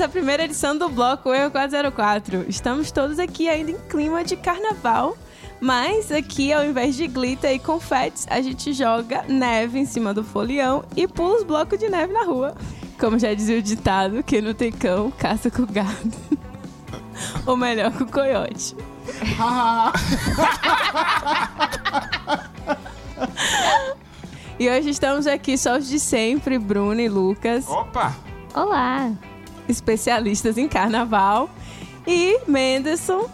[0.00, 2.46] À primeira edição do Bloco Eu 404.
[2.48, 5.14] Estamos todos aqui ainda em clima de carnaval,
[5.60, 10.24] mas aqui ao invés de glitter e confetes, a gente joga neve em cima do
[10.24, 12.54] folião e pula os blocos de neve na rua.
[12.98, 16.16] Como já dizia o ditado, que não tem cão, caça com gado.
[17.44, 18.74] Ou melhor, com coiote.
[24.58, 27.68] e hoje estamos aqui só os de sempre, Bruno e Lucas.
[27.68, 28.16] Opa!
[28.54, 29.12] Olá!
[29.70, 31.48] Especialistas em carnaval,
[32.06, 33.28] e Menderson.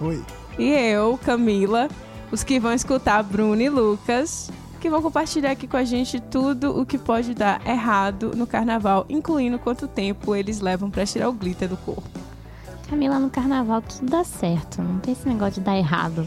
[0.00, 0.22] Oi.
[0.58, 1.88] E eu, Camila,
[2.30, 4.50] os que vão escutar Bruno e Lucas,
[4.80, 9.06] que vão compartilhar aqui com a gente tudo o que pode dar errado no carnaval,
[9.08, 12.08] incluindo quanto tempo eles levam para tirar o glitter do corpo.
[12.88, 16.26] Camila, no carnaval tudo dá certo, não tem esse negócio de dar errado.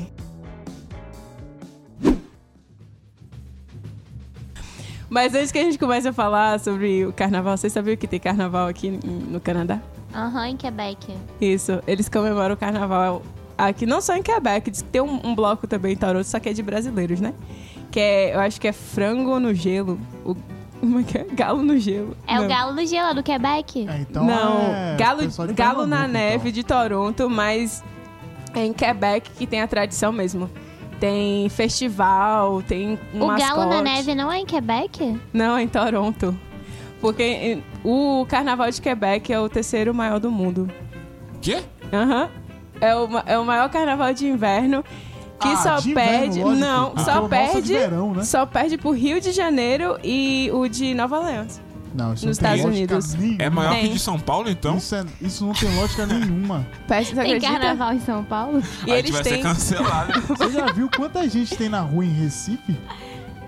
[5.10, 8.20] Mas antes que a gente comece a falar sobre o carnaval, vocês sabiam que tem
[8.20, 9.80] carnaval aqui no Canadá?
[10.14, 11.14] Aham, uhum, em Quebec.
[11.40, 13.22] Isso, eles comemoram o carnaval
[13.58, 16.40] aqui, não só em Quebec, diz que tem um, um, bloco também em Toronto, só
[16.40, 17.34] que é de brasileiros, né?
[17.92, 20.00] Que é, eu acho que é frango no gelo.
[20.24, 20.36] O,
[20.80, 21.26] como é que é?
[21.34, 22.16] Galo no gelo.
[22.28, 22.46] É não.
[22.46, 23.88] o galo no gelo, do Quebec?
[23.88, 25.22] É, então não, é galo,
[25.54, 26.08] galo na então.
[26.10, 27.84] neve de Toronto, mas
[28.54, 30.50] é em Quebec que tem a tradição mesmo
[31.00, 33.56] tem festival, tem um O mascote.
[33.56, 35.20] Galo na Neve não é em Quebec?
[35.34, 36.38] Não, é em Toronto.
[37.02, 40.70] Porque o Carnaval de Quebec é o terceiro maior do mundo.
[41.42, 41.62] Quê?
[41.94, 42.24] Aham.
[42.24, 42.46] Uhum.
[42.82, 44.84] É, o, é o maior carnaval de inverno
[45.40, 46.40] que ah, só perde.
[46.40, 47.00] Inverno, não, ah.
[47.00, 47.74] só perde.
[47.74, 48.24] Verão, né?
[48.24, 51.62] Só perde pro Rio de Janeiro e o de Nova Orleans.
[51.96, 53.14] Não, isso nos não Estados Unidos.
[53.16, 53.44] Nenhuma.
[53.44, 53.82] É maior tem.
[53.88, 54.78] que de São Paulo, então?
[54.78, 56.68] Isso, é, isso não tem lógica nenhuma.
[56.88, 57.52] Parece, tem acredita?
[57.54, 58.62] carnaval em São Paulo?
[58.86, 59.42] E a eles gente vai têm...
[59.42, 60.22] ser cancelado.
[60.28, 62.76] Você já viu quanta gente tem na rua em Recife?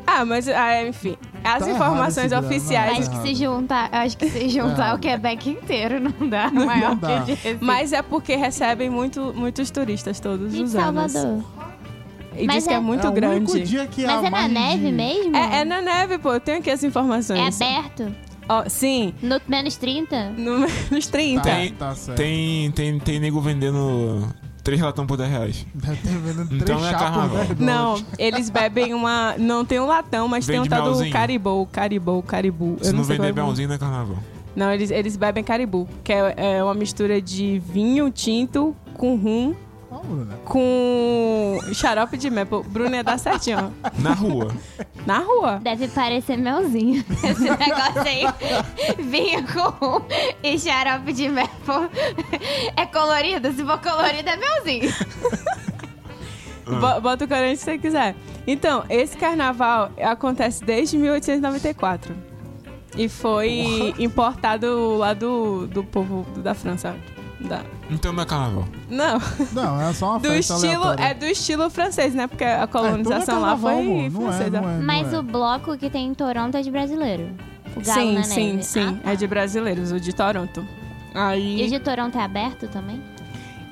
[0.10, 3.00] Ah, mas ah, enfim, as Tá informações oficiais.
[3.00, 4.94] Acho que se juntar, acho que se juntar É.
[4.94, 7.08] o Quebec inteiro não dá maior Não dá.
[7.08, 7.58] que o de Recife.
[7.66, 11.18] Mas é porque recebem muito, muitos turistas todos E os Salvador?
[11.26, 11.46] anos.
[12.38, 13.64] E Mas diz que é é- muito é o único grande.
[13.68, 15.36] dia que Mas é na neve de- mesmo?
[15.36, 16.34] É, é na neve, pô.
[16.34, 17.60] Eu tenho aqui as É informações.
[17.62, 18.16] aberto?
[18.50, 20.30] Ó, sim, No menos 30?
[20.38, 20.60] no,
[20.92, 21.42] nos 30.
[21.42, 22.18] Tá, Tem- tá certo.
[22.18, 24.28] Tem, tem, tem nego vendendo
[24.64, 25.66] três latão por 10 reais.
[26.52, 27.46] Então não é carnaval.
[27.60, 29.36] Não, eles bebem uma.
[29.38, 31.12] Não tem um latão, mas tem um Vende tal do melzinho.
[31.14, 32.78] caribou, caribou, caribu.
[32.82, 33.48] Se Eu não, sei vender é o nome.
[33.48, 34.18] belzinho, não é carnaval.
[34.56, 39.54] Não, eles, eles bebem caribu, que é, é uma mistura de vinho tinto com rum,
[39.90, 40.38] Bruna.
[40.46, 42.64] com xarope de maple.
[42.68, 43.90] Bruno ia dar certinho, ó.
[44.02, 44.48] Na rua.
[45.06, 45.60] Na rua.
[45.64, 47.04] Deve parecer melzinho.
[47.24, 48.26] Esse negócio aí.
[49.04, 50.02] Vinho com
[50.44, 51.90] e xarope de maple.
[52.76, 53.52] É colorido?
[53.54, 54.94] Se for colorido, é melzinho.
[56.66, 58.16] Bo- Bota o corante se você quiser.
[58.46, 62.16] Então, esse carnaval acontece desde 1894.
[62.98, 66.96] E foi importado lá do, do povo da França.
[67.40, 67.62] Da...
[67.90, 68.68] Então não é carnaval.
[68.90, 69.20] Não,
[69.52, 71.04] Não, é só uma do festa estilo, aleatória.
[71.04, 72.26] é do estilo francês, né?
[72.28, 74.62] Porque a É, é colonização lá carnaval, foi é, francesa.
[74.62, 75.20] não é, não Mas é.
[75.20, 77.30] o bloco que tem em Toronto é de brasileiro.
[77.76, 78.64] O Galo sim, na sim, Neve.
[78.64, 78.80] sim.
[79.00, 79.12] Ah, tá.
[79.12, 80.66] É de brasileiros, o de Toronto.
[81.14, 83.02] E Aí, o de Toronto é aberto também?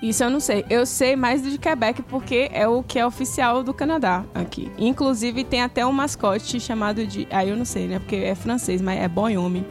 [0.01, 0.63] isso eu não sei.
[0.69, 4.71] Eu sei mais do de Quebec porque é o que é oficial do Canadá aqui.
[4.77, 7.27] Inclusive tem até um mascote chamado de.
[7.31, 7.97] Aí eu não sei, né?
[7.97, 9.65] Porque é francês, mas é Bonhomme.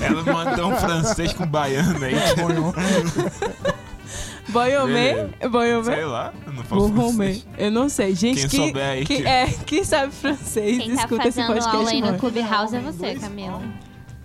[0.00, 2.14] Ela mandou um francês com baiano aí.
[2.36, 2.72] Bonhom.
[4.48, 4.92] Bonhomme?
[4.92, 5.48] Beleza.
[5.48, 5.84] Bonhomme?
[5.84, 7.46] Sei lá, eu não falo francês.
[7.56, 8.14] Eu não sei.
[8.14, 11.40] Gente Quem que, souber aí que, que- é, que sabe francês, Quem tá escuta esse
[11.40, 11.94] fazendo aula podcast.
[11.94, 12.18] aí no.
[12.18, 13.62] Clubhouse é você, Camila.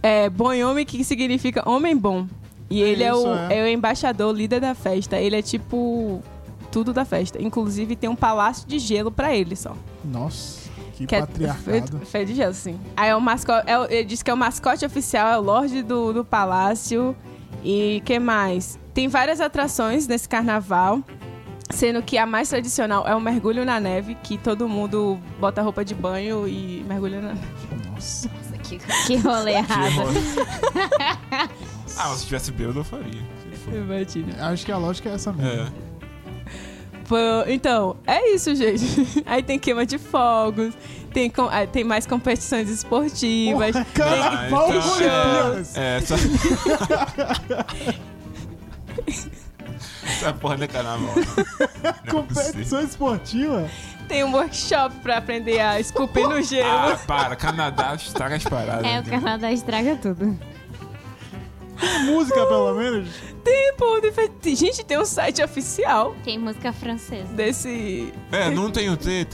[0.02, 2.28] É Bonhomme que significa homem bom.
[2.70, 3.60] E ele é, isso, o, é.
[3.60, 5.18] é o embaixador, líder da festa.
[5.18, 6.22] Ele é tipo
[6.72, 7.42] tudo da festa.
[7.42, 9.74] Inclusive tem um palácio de gelo pra ele só.
[10.04, 10.57] Nossa,
[10.98, 11.64] que, Que é patriarcado.
[11.64, 12.80] feito, feito de gelo, sim.
[12.96, 13.70] Aí é o mascote.
[13.70, 17.16] É, ele diz que é o mascote oficial, é o Lorde do, do Palácio.
[17.64, 18.80] E que mais?
[18.94, 21.02] Tem várias atrações nesse carnaval.
[21.70, 25.84] Sendo que a mais tradicional é o mergulho na neve, que todo mundo bota roupa
[25.84, 27.48] de banho e mergulha na neve.
[27.94, 28.30] Nossa.
[28.64, 30.02] Que, que rolê errado.
[32.00, 33.22] Ah, se tivesse bêbado, eu faria.
[34.52, 35.50] Acho que a lógica é essa mesmo.
[35.50, 35.68] É.
[37.08, 37.16] Pô,
[37.48, 38.84] Então, é isso, gente.
[39.26, 40.74] Aí tem queima de fogos,
[41.14, 43.72] tem, com- ah, tem mais competições esportivas.
[43.72, 45.78] Porra, cara, Ah, então- Olimpíadas.
[45.78, 46.16] É, só...
[50.06, 51.14] Essa porra não é carnaval.
[51.84, 52.10] É.
[52.12, 53.70] Competição esportiva?
[54.08, 56.70] Tem um workshop pra aprender a esculpir no gelo.
[56.94, 58.86] Ah, para, Canadá estraga as paradas.
[58.86, 59.10] É, o né?
[59.10, 60.38] Canadá estraga tudo
[62.06, 63.10] música, pelo menos?
[63.44, 64.02] Tem, pô.
[64.44, 66.16] Gente, tem um site oficial.
[66.24, 67.32] Tem música francesa.
[67.34, 68.14] Desse.
[68.32, 69.28] É, não tem o T.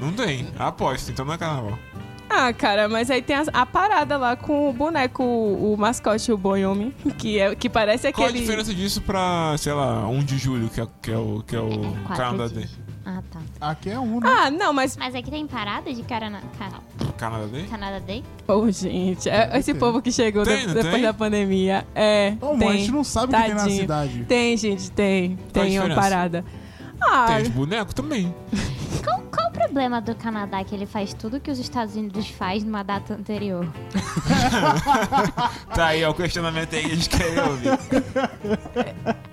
[0.00, 0.48] Não tem.
[0.58, 1.78] Aposto, então não é carnaval.
[2.28, 6.32] Ah, cara, mas aí tem a, a, parada lá com o boneco, o, o mascote,
[6.32, 8.26] o Boyomi, que, é, que parece aquele...
[8.26, 11.42] Qual a diferença disso pra, sei lá, 1 de julho, que é, que é o,
[11.46, 13.40] que é o é, ah, tá.
[13.70, 14.28] Aqui é um, né?
[14.28, 14.96] Ah, não, mas...
[14.96, 16.42] Mas aqui tem parada de Carana...
[16.58, 16.82] Canal.
[17.16, 17.64] Canadá Day?
[17.66, 18.24] Canada Day?
[18.48, 21.02] Ô, gente, é esse povo que chegou Tem, de- não depois tem?
[21.02, 21.86] da pandemia.
[21.94, 22.58] É, Ô, tem.
[22.58, 23.80] mas a gente não sabe o que tem na Tadinho.
[23.80, 24.24] cidade.
[24.24, 25.36] Tem, gente, tem.
[25.36, 26.00] Qual a Tem uma diferença?
[26.00, 26.44] parada.
[27.00, 28.34] Ah, Tem de boneco também.
[29.04, 29.25] Qual, qual o
[29.58, 33.66] problema do Canadá que ele faz tudo que os Estados Unidos faz numa data anterior?
[35.74, 37.68] Tá aí, ó, o questionamento aí que a gente quer ouvir.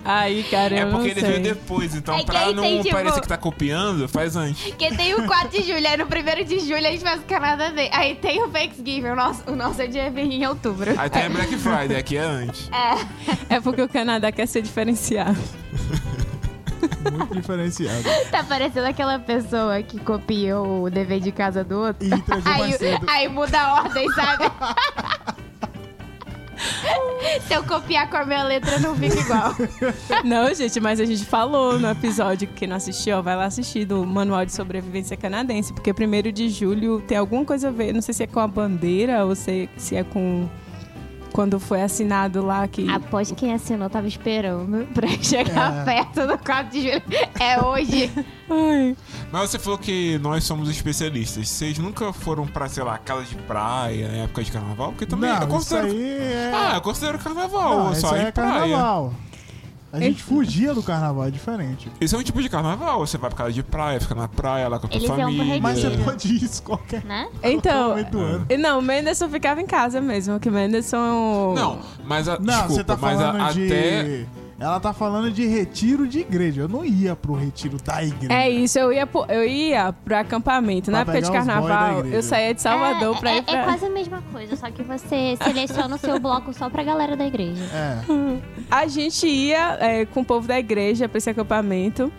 [0.04, 1.30] aí, cara, É porque não ele sei.
[1.30, 4.36] veio depois, então É que pra aí não tem, tipo- parecer que tá copiando, faz
[4.36, 4.62] antes.
[4.64, 7.24] Porque tem o 4 de julho, aí no 1 de julho a gente faz o
[7.24, 7.88] Canadá Day.
[7.92, 10.92] Aí tem o Thanksgiving, o nosso, o nosso dia vem em outubro.
[10.98, 12.68] Aí tem a Black Friday, aqui é antes.
[12.70, 15.38] É, É porque o Canadá quer ser diferenciado.
[17.12, 18.02] Muito diferenciado.
[18.30, 22.06] tá parecendo aquela pessoa que copiou o dever de casa do outro.
[22.06, 23.06] E mais Aí, cedo.
[23.08, 24.44] aí muda a ordem, sabe?
[27.46, 29.54] Se eu copiar com a minha letra, não fica igual.
[30.24, 33.84] Não, gente, mas a gente falou no episódio, quem não assistiu, ó, vai lá assistir
[33.84, 38.00] do Manual de Sobrevivência Canadense, porque primeiro de julho tem alguma coisa a ver, não
[38.00, 40.48] sei se é com a bandeira ou se, se é com
[41.34, 42.88] quando foi assinado lá que...
[42.88, 45.84] Após quem assinou tava esperando pra chegar É.
[45.84, 47.02] perto do 4 de julho.
[47.40, 48.08] É hoje.
[48.48, 48.96] Ai,
[49.32, 51.48] Mas você falou que nós somos especialistas.
[51.48, 54.90] Vocês nunca foram pra, sei lá, casa de praia, na época de carnaval?
[54.92, 55.86] Porque também eu Não, isso considero.
[55.88, 56.52] aí é...
[56.54, 58.60] Ah, eu considero carnaval, não, isso só aí em é praia.
[58.60, 59.12] carnaval.
[59.96, 61.90] A gente fugia do carnaval, é diferente.
[62.00, 63.00] Isso é um tipo de carnaval.
[63.00, 65.16] Você vai pra casa de praia, fica na praia lá com a tua Eles iam
[65.16, 65.60] pro família.
[65.60, 67.28] Mas você pode isso qualquer, Né?
[67.42, 68.46] Então, qualquer momento do ano.
[68.50, 71.54] e não, o Menderson ficava em casa mesmo, que o Menderson...
[71.54, 73.64] Não, mas a, Não, desculpa, você tá mas a- falando de...
[73.66, 74.26] até
[74.64, 76.62] Ela tá falando de retiro de igreja.
[76.62, 78.32] Eu não ia pro retiro da igreja.
[78.32, 80.90] É isso, eu ia, pro- eu ia pro acampamento.
[80.90, 83.58] Na Pra época de carnaval, eu saía de Salvador é, pra é, ir pra...
[83.58, 87.14] é quase a mesma coisa, só que você seleciona o seu bloco só pra galera
[87.14, 87.62] da igreja.
[87.74, 87.98] É.
[88.70, 92.10] A gente ia é, com o povo da igreja pra esse acampamento.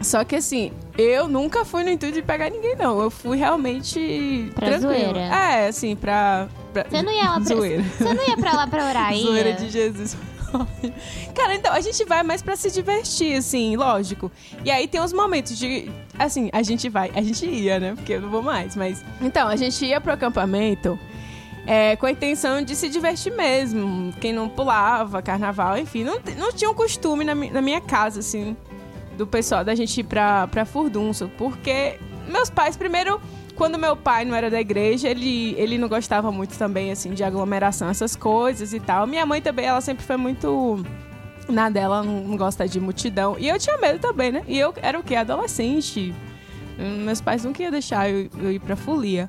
[0.00, 3.00] Só que assim, eu nunca fui no intuito de pegar ninguém, não.
[3.00, 4.50] Eu fui realmente.
[4.54, 4.92] Pra tranquila.
[4.94, 5.20] zoeira.
[5.20, 6.48] É, assim, pra.
[6.72, 6.84] pra...
[6.90, 7.82] Você não ia lá pra, Zoeira.
[7.82, 9.22] Você não ia pra lá pra orar, ia?
[9.26, 10.16] Zoeira de Jesus.
[11.34, 14.30] Cara, então, a gente vai mais pra se divertir, assim, lógico.
[14.64, 15.90] E aí tem uns momentos de.
[16.18, 17.10] Assim, a gente vai.
[17.14, 17.94] A gente ia, né?
[17.94, 19.04] Porque eu não vou mais, mas.
[19.20, 20.98] Então, a gente ia pro acampamento.
[21.66, 24.12] é, com a intenção de se divertir mesmo.
[24.20, 26.04] Quem não pulava, carnaval, enfim.
[26.04, 28.56] Não, não tinha um costume na, na minha casa, assim,
[29.16, 31.30] do pessoal, da gente ir pra, pra Furdunço.
[31.38, 31.98] Porque
[32.28, 33.20] meus pais, primeiro,
[33.56, 37.22] quando meu pai não era da igreja, ele, ele não gostava muito também, assim, de
[37.22, 39.06] aglomeração, essas coisas e tal.
[39.06, 40.84] Minha mãe também, ela sempre foi muito
[41.48, 43.36] na dela, não, gosta de multidão.
[43.38, 44.42] E eu tinha medo também, né?
[44.48, 45.14] E eu era o quê?
[45.14, 46.14] Adolescente.
[46.76, 49.28] Meus pais não queriam deixar eu, eu ir pra folia.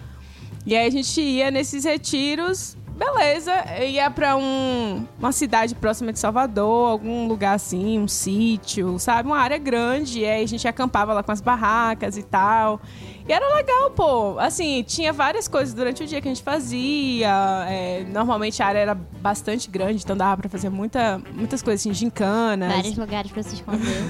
[0.66, 3.54] E aí a gente ia nesses retiros, beleza,
[3.84, 9.28] ia pra um, uma cidade próxima de Salvador, algum lugar assim, um sítio, sabe?
[9.28, 12.80] Uma área grande, e aí a gente acampava lá com as barracas e tal.
[13.28, 14.38] E era legal, pô.
[14.40, 17.66] Assim, tinha várias coisas durante o dia que a gente fazia.
[17.68, 21.94] é, normalmente a área era bastante grande, então dava pra fazer muita, muitas coisas assim,
[21.94, 22.72] gincanas.
[22.72, 24.04] Vários lugares pra se esconder.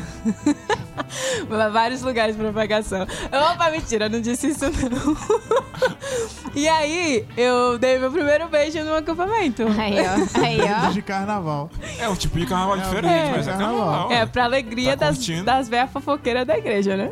[1.72, 3.04] Vários lugares pra pegação.
[3.04, 5.16] Opa, mentira, não disse isso não.
[6.56, 9.64] e aí, eu dei meu primeiro beijo no acampamento.
[9.78, 10.42] Aí, ó.
[10.42, 10.90] Aí, ó.
[10.92, 11.70] de carnaval.
[12.00, 14.12] É um tipo de carnaval É, diferente, é, mas é carnaval.
[14.12, 15.44] É, pra alegria Tá das, curtindo?
[15.44, 17.12] das velhas fofoqueiras da igreja, né?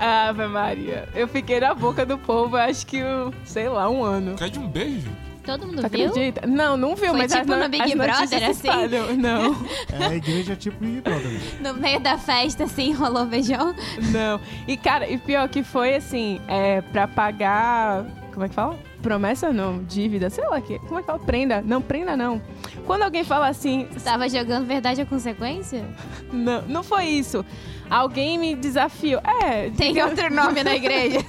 [0.00, 1.08] Ave Maria.
[1.14, 3.00] Eu fiquei na boca do povo, acho que,
[3.44, 4.36] sei lá, um ano.
[4.36, 5.08] Quer de um beijo?
[5.44, 6.08] Todo mundo Tu viu?
[6.10, 6.46] acredita?
[6.46, 8.68] Não, não viu, Foi mas tipo as, no- no Big as Brother, assim?
[8.68, 9.16] espalham.
[9.16, 9.56] Não,
[9.98, 11.40] É a igreja tipo Big Brother.
[11.60, 13.74] No meio da festa, assim, rolou beijão.
[14.12, 14.38] não.
[14.68, 18.04] E, cara, e pior que foi, assim, é, pra pagar...
[18.38, 18.78] Como é que fala?
[19.02, 20.78] Promessa não, dívida, sei lá que.
[20.78, 21.18] Como é que fala?
[21.18, 21.60] Prenda.
[21.60, 22.40] Não, prenda não.
[22.86, 25.84] Quando alguém fala assim, Tava jogando verdade a consequência?
[26.32, 27.44] não, não foi isso.
[27.90, 29.20] Alguém me desafiou.
[29.42, 31.18] É, Tem outro nome na igreja.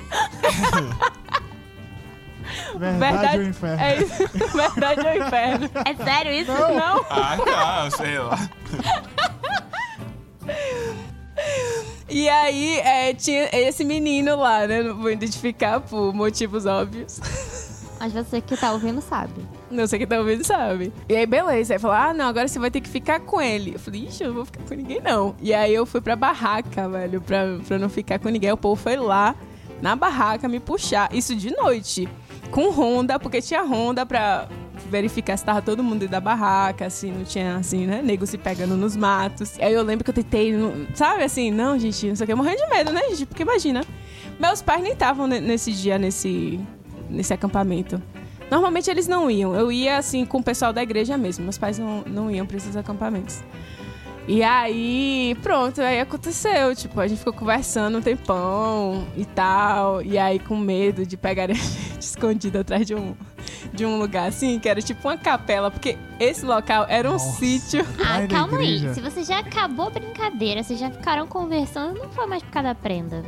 [2.78, 3.82] Verdade, ou inferno?
[3.82, 4.28] É isso.
[4.56, 5.70] Verdade ou inferno.
[5.86, 6.52] É sério isso?
[6.52, 7.04] Não.
[7.10, 8.38] Ah, tá, sei lá.
[12.10, 14.82] E aí, é, tinha esse menino lá, né?
[14.82, 17.20] Não vou identificar por motivos óbvios.
[18.00, 19.46] Mas você que tá ouvindo sabe.
[19.70, 20.94] Não sei quem tá ouvindo sabe.
[21.08, 21.74] E aí, beleza.
[21.74, 23.74] Aí falou: ah, não, agora você vai ter que ficar com ele.
[23.76, 25.36] Eu falei: ixi, eu não vou ficar com ninguém, não.
[25.42, 28.52] E aí eu fui pra barraca, velho, pra, pra não ficar com ninguém.
[28.52, 29.36] O povo foi lá
[29.82, 31.14] na barraca me puxar.
[31.14, 32.08] Isso de noite.
[32.52, 34.48] Com Honda, porque tinha Honda pra
[34.90, 38.38] verificar se tava todo mundo dentro da barraca, assim, não tinha, assim, né, nego se
[38.38, 39.60] pegando nos matos.
[39.60, 40.54] Aí eu lembro que eu tentei,
[40.94, 43.84] sabe, assim, não, gente, não sei o que, morrendo de medo, né, gente, porque imagina.
[44.40, 46.60] Meus pais nem estavam ne- nesse dia, nesse,
[47.10, 48.02] nesse acampamento.
[48.50, 49.54] Normalmente eles não iam.
[49.54, 51.44] Eu ia, assim, com o pessoal da igreja mesmo.
[51.44, 53.44] Meus pais não, não iam pra esses acampamentos.
[54.28, 56.76] E aí, pronto, aí aconteceu.
[56.76, 60.02] Tipo, a gente ficou conversando um tempão e tal.
[60.02, 63.14] E aí, com medo de pegar a gente escondida atrás de um,
[63.74, 67.38] de um lugar assim, que era tipo uma capela, porque esse local era um Nossa.
[67.40, 67.86] sítio.
[68.00, 68.94] Ah, calma aí.
[68.94, 72.70] Se você já acabou a brincadeira, vocês já ficaram conversando, não foi mais por causa
[72.70, 73.24] da prenda.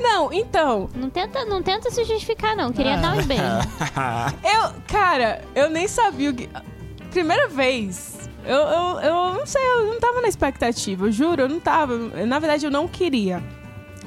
[0.00, 2.72] Não, então, Não tenta, não tenta se justificar, não.
[2.72, 3.00] Queria Ah.
[3.00, 3.44] dar uns beijos.
[4.42, 6.48] eu, cara, eu nem sabia o que.
[7.10, 8.28] Primeira vez.
[8.44, 11.96] Eu, eu, eu não sei, eu não tava na expectativa, eu juro, eu não tava.
[12.26, 13.42] Na verdade, eu não queria.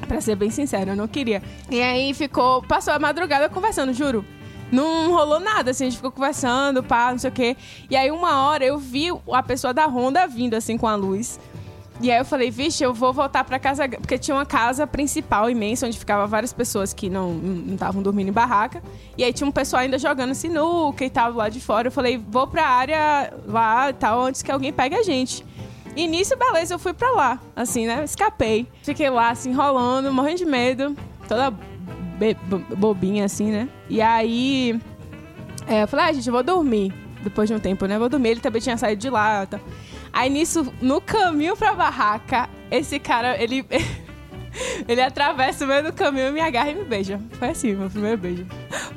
[0.08, 1.42] Pra ser bem sincero, eu não queria.
[1.70, 2.62] E aí ficou.
[2.64, 4.26] Passou a madrugada conversando, juro.
[4.72, 7.58] Não rolou nada, assim, a gente ficou conversando, pá, não sei o quê.
[7.90, 11.40] E aí, uma hora, eu vi a pessoa da Honda vindo, assim, com a luz.
[12.02, 15.50] E aí eu falei, vixe, eu vou voltar pra casa, porque tinha uma casa principal
[15.50, 17.40] imensa, onde ficava várias pessoas que não
[17.72, 18.84] estavam dormindo em barraca.
[19.18, 21.88] E aí tinha um pessoal ainda jogando sinuca e tal, lá de fora.
[21.88, 25.46] Eu falei, vou pra área lá e tal, antes que alguém pegue a gente.
[25.96, 28.04] E nisso, beleza, eu fui pra lá, assim, né?
[28.04, 28.68] Escapei.
[28.84, 30.98] Fiquei lá, assim, enrolando, morrendo de medo.
[31.30, 31.54] Toda
[32.78, 33.70] bobinha, assim, né?
[33.90, 34.80] E aí...
[35.68, 36.94] é, eu falei, ah, gente, eu vou dormir.
[37.24, 37.98] Depois de um tempo, né?
[37.98, 38.30] Vou dormir.
[38.30, 39.46] Ele também tinha saído de lá.
[39.46, 39.60] Tá.
[40.14, 43.66] Aí nisso, no caminho pra barraca, esse cara, ele.
[44.88, 47.20] ele atravessa o meio do caminho, me agarra e me beija.
[47.32, 48.46] Foi assim, meu primeiro beijo.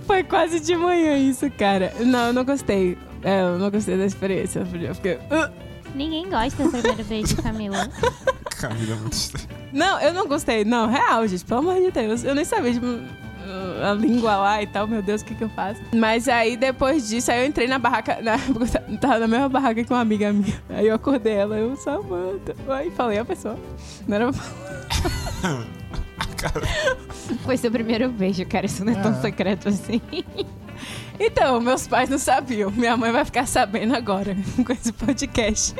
[0.06, 1.92] Foi quase de manhã isso, cara.
[2.00, 2.96] Não, eu não gostei.
[3.22, 4.60] É, eu não gostei da experiência.
[4.60, 5.14] Eu fiquei.
[5.14, 5.67] "Uh".
[5.94, 7.88] Ninguém gosta do primeiro beijo, Camila.
[8.60, 9.48] Camila é muito estranha.
[9.72, 10.64] Não, eu não gostei.
[10.64, 11.44] Não, real, gente.
[11.44, 12.24] Pelo amor de Deus.
[12.24, 14.86] Eu nem sabia de, uh, a língua lá e tal.
[14.86, 15.80] Meu Deus, o que que eu faço?
[15.94, 18.18] Mas aí, depois disso, aí eu entrei na barraca.
[18.22, 18.36] Na,
[19.00, 20.60] tava na mesma barraca que uma amiga minha.
[20.70, 21.56] Aí eu acordei ela.
[21.56, 22.54] Eu, Samanta.
[22.68, 23.58] Aí falei a pessoa.
[24.06, 24.30] Não era...
[27.44, 28.66] Foi seu primeiro beijo, cara.
[28.66, 29.20] Isso não é tão É.
[29.20, 30.00] secreto assim.
[31.20, 32.70] Então, meus pais não sabiam.
[32.70, 35.74] Minha mãe vai ficar sabendo agora com esse podcast.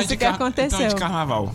[0.00, 0.78] Isso de que car- aconteceu.
[0.78, 1.52] Então, de carnaval.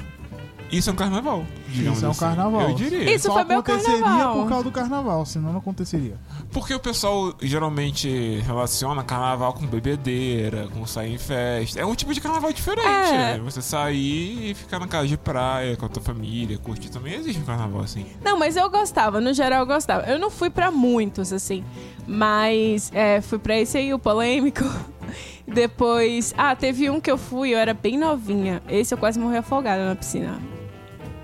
[0.71, 1.45] Isso é um carnaval.
[1.74, 2.20] Digamos Isso é um assim.
[2.20, 2.70] carnaval.
[2.70, 3.13] Eu diria.
[3.13, 4.36] Isso Só foi meu aconteceria carnaval.
[4.36, 6.15] por causa do carnaval, senão não aconteceria.
[6.51, 11.80] Porque o pessoal geralmente relaciona carnaval com bebedeira, com sair em festa.
[11.80, 12.88] É um tipo de carnaval diferente.
[12.88, 13.38] É.
[13.38, 13.42] né?
[13.44, 17.42] Você sair e ficar na casa de praia com a tua família, curtir também existe
[17.42, 18.06] um carnaval assim.
[18.24, 20.03] Não, mas eu gostava, no geral eu gostava.
[20.03, 21.63] Eu não fui pra muitos, assim,
[22.08, 24.63] mas é, fui pra esse aí, o polêmico.
[25.48, 28.62] Depois, ah, teve um que eu fui, eu era bem novinha.
[28.70, 30.39] Esse eu quase morri afogada na piscina.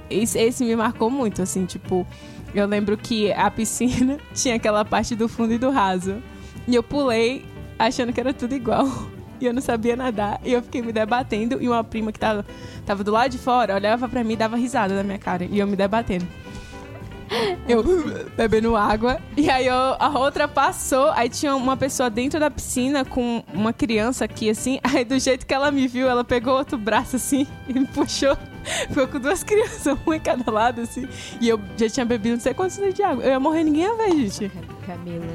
[0.10, 2.06] Esse, esse me marcou muito, assim, tipo,
[2.54, 6.22] eu lembro que a piscina tinha aquela parte do fundo e do raso.
[6.68, 7.46] E eu pulei
[7.78, 8.86] achando que era tudo igual.
[9.42, 10.38] E eu não sabia nadar.
[10.44, 11.62] E eu fiquei me debatendo.
[11.62, 12.46] E uma prima que tava,
[12.86, 15.46] tava do lado de fora olhava pra mim e dava risada na minha cara.
[15.46, 16.28] E eu me debatendo.
[17.68, 17.84] Eu
[18.36, 19.20] bebendo água.
[19.38, 21.12] E aí eu- a outra passou.
[21.12, 24.80] Aí tinha uma pessoa dentro da piscina com uma criança aqui, assim.
[24.84, 28.36] Aí do jeito que ela me viu, ela pegou outro braço assim e me puxou.
[28.88, 31.08] Ficou com duas crianças, uma em cada lado, assim.
[31.40, 33.24] E eu já tinha bebido não sei quantos litros de água.
[33.24, 34.52] Eu ia morrer, ninguém ia ver, gente.
[34.86, 35.26] Camila.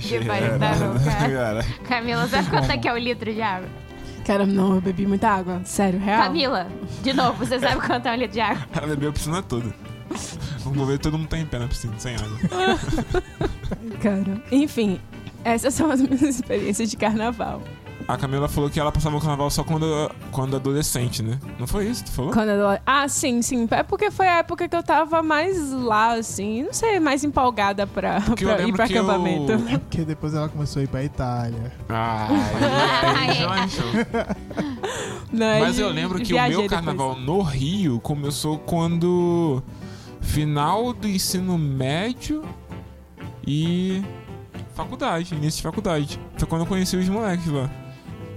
[0.00, 1.32] Que variável, cara.
[1.32, 1.66] cara.
[1.88, 3.68] Camila, sabe quanto é que é o litro de água?
[4.24, 5.60] Cara, não, eu bebi muita água.
[5.64, 6.22] Sério, real.
[6.22, 6.68] Camila,
[7.02, 8.64] de novo, você sabe quanto é um litro de água?
[8.72, 9.74] Ela bebeu a piscina toda.
[10.64, 12.38] Vamos ver, todo mundo tá em pé na piscina, sem água.
[14.00, 14.42] Cara.
[14.50, 15.00] Enfim,
[15.44, 17.62] essas são as minhas experiências de carnaval.
[18.08, 21.38] A Camila falou que ela passava o carnaval só quando, quando adolescente, né?
[21.56, 22.32] Não foi isso que tu falou?
[22.32, 22.78] Quando eu...
[22.84, 23.68] Ah, sim, sim.
[23.70, 26.64] É porque foi a época que eu tava mais lá, assim.
[26.64, 29.52] Não sei, mais empolgada pra, Porque eu pra ir lembro pra que eu- acampamento.
[29.52, 31.72] É porque depois ela começou a ir pra Itália.
[31.88, 32.26] Ah,
[33.20, 33.86] aí já encheu.
[35.32, 36.84] Não, Mas eu lembro que o viajei meu depois.
[36.84, 39.62] carnaval no Rio começou quando
[40.22, 42.42] final do ensino médio
[43.46, 44.02] e
[44.74, 46.20] faculdade, início de faculdade.
[46.36, 47.70] Foi quando eu conheci os moleques lá.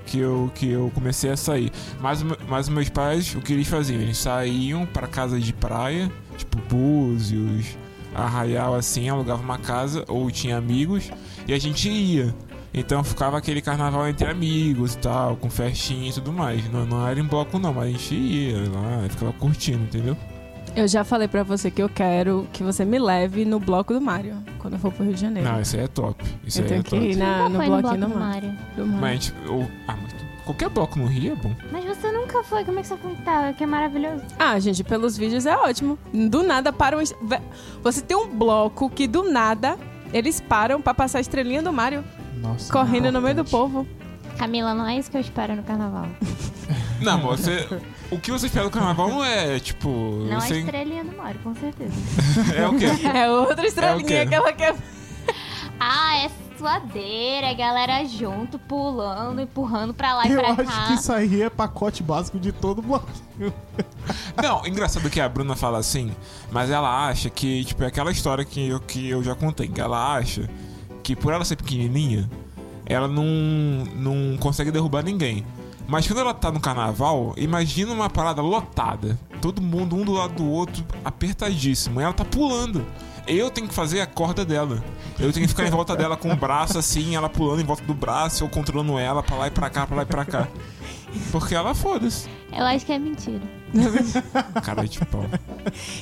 [0.06, 1.72] Que eu, que eu comecei a sair.
[2.00, 4.00] Mas, mas meus pais, o que eles faziam?
[4.00, 7.76] Eles saíam pra casa de praia, tipo Búzios,
[8.14, 11.12] Arraial, assim, alugavam uma casa, ou tinha amigos,
[11.48, 12.36] e a gente ia.
[12.72, 16.70] Então ficava aquele carnaval entre amigos e tal, com festinha e tudo mais.
[16.72, 20.16] Não, não era em bloco não, mas a gente ia lá, ficava curtindo, entendeu?
[20.76, 24.02] Eu já falei pra você que eu quero que você me leve no bloco do
[24.02, 25.48] Mário, quando eu for pro Rio de Janeiro.
[25.50, 26.24] Não, isso aí é top.
[26.46, 27.04] Isso eu aí tenho é que top.
[27.06, 28.52] ir na, no foi no bloco do do Mário.
[28.76, 29.02] Do Mário.
[29.02, 30.14] Mas ou- ah, mas
[30.44, 31.56] qualquer bloco no Rio é bom.
[31.72, 33.54] Mas você nunca foi, como é que você foi tá?
[33.54, 34.24] Que é maravilhoso.
[34.38, 35.98] Ah, gente, pelos vídeos é ótimo.
[36.14, 37.00] Do nada param.
[37.82, 39.78] Você tem um bloco que do nada
[40.12, 42.04] eles param pra passar a estrelinha do Mário
[42.42, 42.72] Nossa.
[42.72, 43.88] correndo no meio do povo.
[44.38, 46.08] Camila, não é isso que eu espero no carnaval.
[47.06, 47.68] Não, você.
[48.12, 49.90] O que você espera do carnaval não é, tipo.
[50.30, 51.94] Não você, é estrelinha do Mário, com certeza.
[52.56, 52.86] É o quê?
[53.08, 54.26] É outra estrelinha quê?
[54.26, 54.76] que ela quer.
[55.80, 60.88] Ah, é suadeira, galera junto, pulando, empurrando pra lá e Eu pra acho cá.
[60.88, 63.08] que isso aí é pacote básico de todo bloco.
[64.42, 66.12] Não, engraçado que a Bruna fala assim,
[66.52, 69.82] mas ela acha que, tipo, é aquela história que eu, que eu já contei, que
[69.82, 70.50] ela acha
[71.04, 72.30] que por ela ser pequenininha,
[72.86, 73.26] ela não,
[73.96, 75.46] não consegue derrubar ninguém.
[75.88, 79.20] Mas quando ela tá no carnaval, imagina uma parada lotada.
[79.42, 82.02] Todo mundo um do lado do outro, apertadíssimo.
[82.02, 82.86] E ela tá pulando.
[83.28, 84.84] Eu tenho que fazer a corda dela.
[85.20, 87.84] Eu tenho que ficar em volta dela com o braço assim, ela pulando em volta
[87.84, 90.48] do braço, eu controlando ela pra lá e pra cá, pra lá e pra cá.
[91.32, 92.28] Porque ela foda-se.
[92.52, 93.42] Eu acho que é mentira.
[94.64, 95.26] Cara de pau.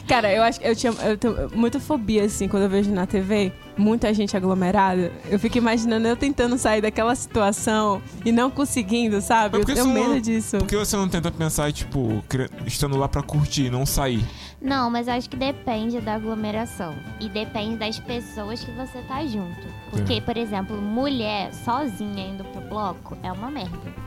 [0.08, 3.08] Cara, eu acho que eu tinha eu tenho muita fobia, assim, quando eu vejo na
[3.08, 5.12] TV muita gente aglomerada.
[5.28, 9.58] Eu fico imaginando eu tentando sair daquela situação e não conseguindo, sabe?
[9.58, 10.58] Mas Eu tenho você não- medo disso.
[10.60, 12.24] Por que você não tenta pensar, tipo,
[12.68, 14.24] estando lá pra curtir, não sair?
[14.62, 16.94] Não, mas acho que depende da aglomeração.
[17.20, 19.68] E depende das pessoas que você tá junto.
[19.90, 24.03] Porque, por exemplo, mulher sozinha indo pro bloco é uma merda.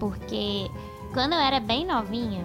[0.00, 0.68] Porque
[1.12, 2.44] quando eu era bem novinha,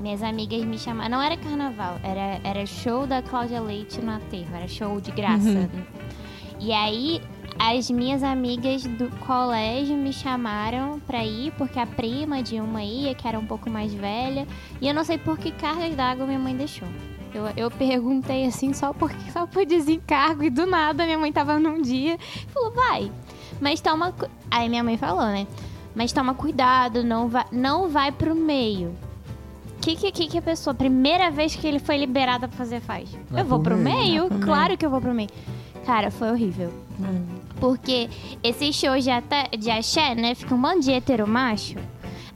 [0.00, 1.08] minhas amigas me chamaram.
[1.10, 5.48] Não era carnaval, era, era show da Cláudia Leite no aterro, era show de graça.
[5.48, 5.84] Uhum.
[6.60, 7.22] E aí.
[7.58, 13.14] As minhas amigas do colégio me chamaram pra ir, porque a prima de uma ia,
[13.14, 14.46] que era um pouco mais velha,
[14.78, 16.86] e eu não sei por que cargas d'água minha mãe deixou.
[17.32, 21.58] Eu, eu perguntei assim só porque só por desencargo e do nada minha mãe tava
[21.58, 23.10] num dia e falou, vai.
[23.58, 24.12] Mas toma.
[24.12, 25.46] cu-" Aí minha mãe falou, né?
[25.96, 28.94] Mas toma cuidado, não vai, não vai pro meio.
[29.78, 32.80] O que, que, que que a pessoa, primeira vez que ele foi liberada pra fazer,
[32.80, 33.08] faz?
[33.30, 33.96] Vai eu vou pro meio.
[33.96, 34.28] meio?
[34.28, 34.42] Meio.
[34.42, 35.30] Claro que eu vou pro meio.
[35.86, 36.70] Cara, foi horrível.
[37.00, 37.24] Hum.
[37.58, 38.10] Porque
[38.42, 40.34] esses shows de, até, de axé, né?
[40.34, 41.76] Fica um monte de heteromacho.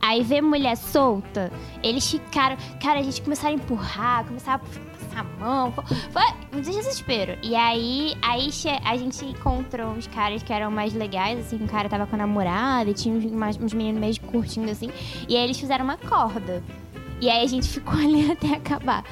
[0.01, 1.51] Aí vê mulher solta,
[1.83, 2.57] eles ficaram.
[2.81, 4.90] Cara, a gente começaram a empurrar, começaram a
[5.21, 5.71] passar a mão.
[5.71, 7.37] Foi um desespero.
[7.41, 8.49] E aí, aí
[8.83, 11.61] a gente encontrou uns caras que eram mais legais, assim.
[11.61, 14.89] Um cara tava com a namorada e tinha uns, uns meninos meio curtindo, assim.
[15.27, 16.63] E aí eles fizeram uma corda.
[17.19, 19.03] E aí a gente ficou ali até acabar.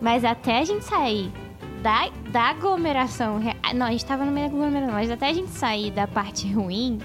[0.00, 1.32] Mas até a gente sair
[1.82, 3.40] da, da aglomeração.
[3.74, 6.50] Não, a gente tava no meio da aglomeração, mas até a gente sair da parte
[6.52, 6.98] ruim,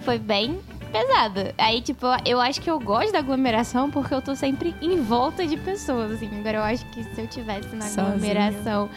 [0.00, 0.60] foi bem
[0.92, 1.54] pesado.
[1.56, 5.46] Aí, tipo, eu acho que eu gosto da aglomeração porque eu tô sempre em volta
[5.46, 6.28] de pessoas, assim.
[6.38, 8.90] Agora eu acho que se eu tivesse na aglomeração.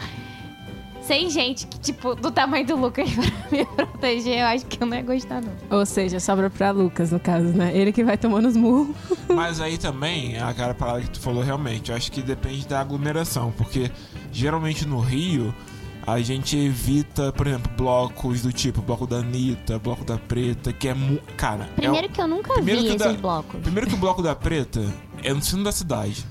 [1.01, 4.87] Sem gente que, tipo, do tamanho do Lucas pra me proteger, eu acho que eu
[4.87, 5.53] não ia gostar, não.
[5.77, 7.71] Ou seja, sobra pra Lucas, no caso, né?
[7.77, 8.95] Ele que vai tomando os murros.
[9.29, 12.81] Mas aí também, a cara parada que tu falou realmente, eu acho que depende da
[12.81, 13.91] aglomeração, porque
[14.31, 15.53] geralmente no Rio
[16.07, 20.87] a gente evita, por exemplo, blocos do tipo bloco da Anitta, bloco da Preta, que
[20.87, 21.19] é mu...
[21.35, 23.59] Cara, é Primeiro que eu nunca primeiro vi que esses dá- blocos.
[23.61, 24.81] Primeiro que o bloco da Preta
[25.23, 26.25] é no centro da cidade.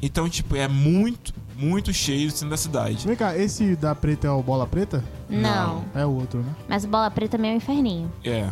[0.00, 3.06] Então, tipo, é muito, muito cheio o centro da cidade.
[3.06, 5.04] Vem cá, esse da preta é o bola preta?
[5.28, 5.84] Não.
[5.94, 6.54] É o outro, né?
[6.68, 8.10] Mas o bola preta também é um inferninho.
[8.24, 8.48] É.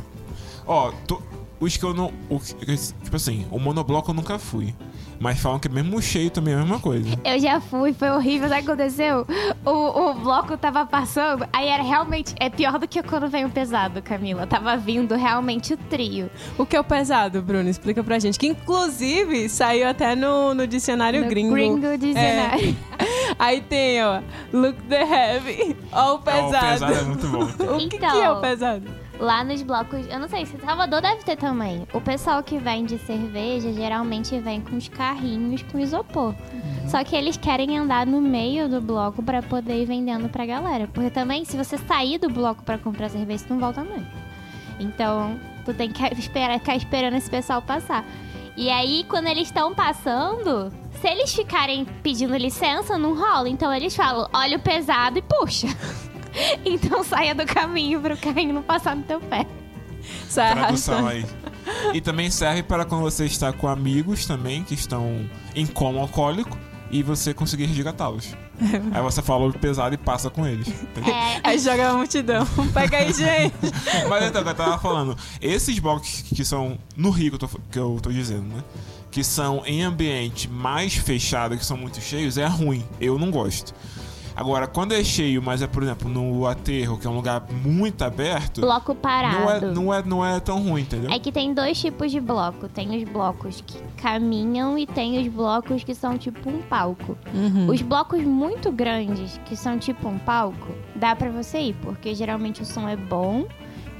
[0.66, 1.22] Ó, to-
[1.60, 2.12] os que eu não.
[2.28, 4.74] o que- tipo assim, o monobloco eu nunca fui.
[5.18, 7.08] Mas falam que é mesmo cheio também é a mesma coisa.
[7.24, 8.48] Eu já fui, foi horrível.
[8.48, 9.26] Sabe o que aconteceu?
[9.64, 9.70] O,
[10.10, 12.34] o bloco tava passando, aí era realmente.
[12.38, 14.46] É pior do que quando vem o pesado, Camila.
[14.46, 16.30] Tava vindo realmente o trio.
[16.58, 17.68] O que é o pesado, Bruno?
[17.68, 18.38] Explica pra gente.
[18.38, 21.54] Que inclusive saiu até no, no dicionário No gringo.
[21.54, 22.76] Gringo dicionário.
[23.38, 24.20] Aí tem, ó,
[24.52, 25.76] look the heavy.
[25.92, 26.46] Ó o pesado.
[26.46, 27.74] o pesado é muito bom.
[27.74, 29.05] O que, que Então, é o pesado?
[29.18, 31.86] Lá nos blocos, eu não sei, se Salvador deve ter também.
[31.94, 36.34] O pessoal que vem de cerveja geralmente vem com os carrinhos com isopor.
[36.86, 40.86] Só que eles querem andar no meio do bloco pra poder ir vendendo pra galera.
[40.92, 44.04] Porque também, se você sair do bloco pra comprar cerveja, você não volta mais.
[44.78, 48.04] Então, tu tem que esperar, ficar esperando esse pessoal passar.
[48.54, 53.48] E aí, quando eles estão passando, se eles ficarem pedindo licença, não rola.
[53.48, 55.68] Então eles falam, olha o pesado e puxa.
[56.64, 59.46] então saia do caminho pro carrinho não passar no teu pé.
[60.28, 61.24] Sai Tradução aí.
[61.92, 66.56] E também serve para quando você está com amigos também que estão em coma alcoólico
[66.90, 68.34] e você conseguir resgatá-los.
[68.92, 70.68] Aí você fala o pesado e passa com eles.
[70.68, 72.46] É, Aí joga a multidão.
[72.72, 73.54] Pega aí, gente.
[74.08, 77.60] Mas então, que eu tava falando, esses blocos que são no Rio que eu tô,
[77.70, 78.64] que eu tô dizendo, né?
[79.10, 82.84] Que são em ambiente mais fechado, que são muito cheios, é ruim.
[83.00, 83.74] Eu não gosto.
[84.36, 88.02] Agora, quando é cheio, mas é, por exemplo, no aterro, que é um lugar muito
[88.02, 89.72] aberto, bloco não é, parado.
[89.72, 91.10] não, é, não é tão ruim, entendeu?
[91.10, 92.68] É que tem dois tipos de bloco.
[92.68, 97.16] Tem os blocos que caminham e tem os blocos que são tipo um palco.
[97.32, 97.70] Uhum.
[97.70, 102.60] Os blocos muito grandes, que são tipo um palco, dá pra você ir, porque geralmente
[102.60, 103.46] o som é bom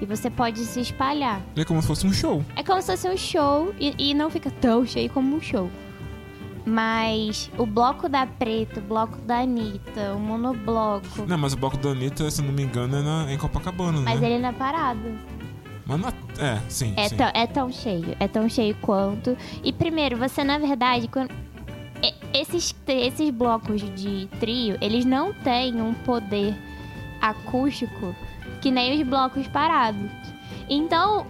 [0.03, 1.41] e você pode se espalhar.
[1.57, 2.45] É como se fosse um show.
[2.55, 5.71] É como se fosse um show e, e não fica tão cheio como um show.
[6.67, 11.25] Mas o bloco da Preta, o bloco da Anitta, o monobloco.
[11.25, 14.21] Não, mas o bloco da Anitta, se não me engano, é na, em Copacabana, Mas
[14.21, 14.31] né?
[14.33, 15.17] ele não é parado.
[15.87, 16.13] Mas não é...
[16.39, 17.17] É, sim, É, sim.
[17.17, 19.37] tão, é tão cheio, é tão cheio quanto.
[19.63, 21.31] E primeiro, você na verdade, quando.
[22.35, 26.55] Esses, esses blocos de trio, eles não têm um poder
[27.23, 28.15] acústico
[28.61, 30.11] que nem os blocos parados.
[30.69, 31.27] Então,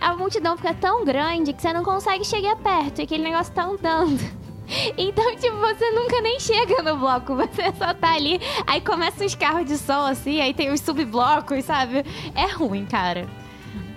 [0.00, 3.64] a multidão fica tão grande que você não consegue chegar perto e aquele negócio tá
[3.64, 4.45] andando.
[4.98, 9.34] Então, tipo, você nunca nem chega no bloco, você só tá ali, aí começa os
[9.34, 12.04] carros de som assim, aí tem os subblocos, sabe?
[12.34, 13.26] É ruim, cara.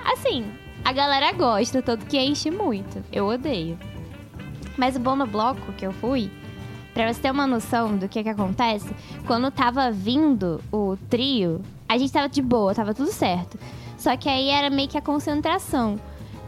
[0.05, 0.45] Assim,
[0.84, 3.03] a galera gosta, tanto que enche muito.
[3.12, 3.77] Eu odeio.
[4.77, 6.32] Mas o bom no bloco que eu fui,
[6.93, 8.89] pra você ter uma noção do que que acontece,
[9.27, 13.60] quando tava vindo o trio, a gente tava de boa, tava tudo certo.
[13.97, 15.99] Só que aí era meio que a concentração.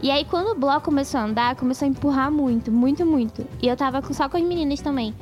[0.02, 3.46] E aí quando o bloco começou a andar, começou a empurrar muito, muito, muito.
[3.62, 5.14] E eu tava só com as meninas também.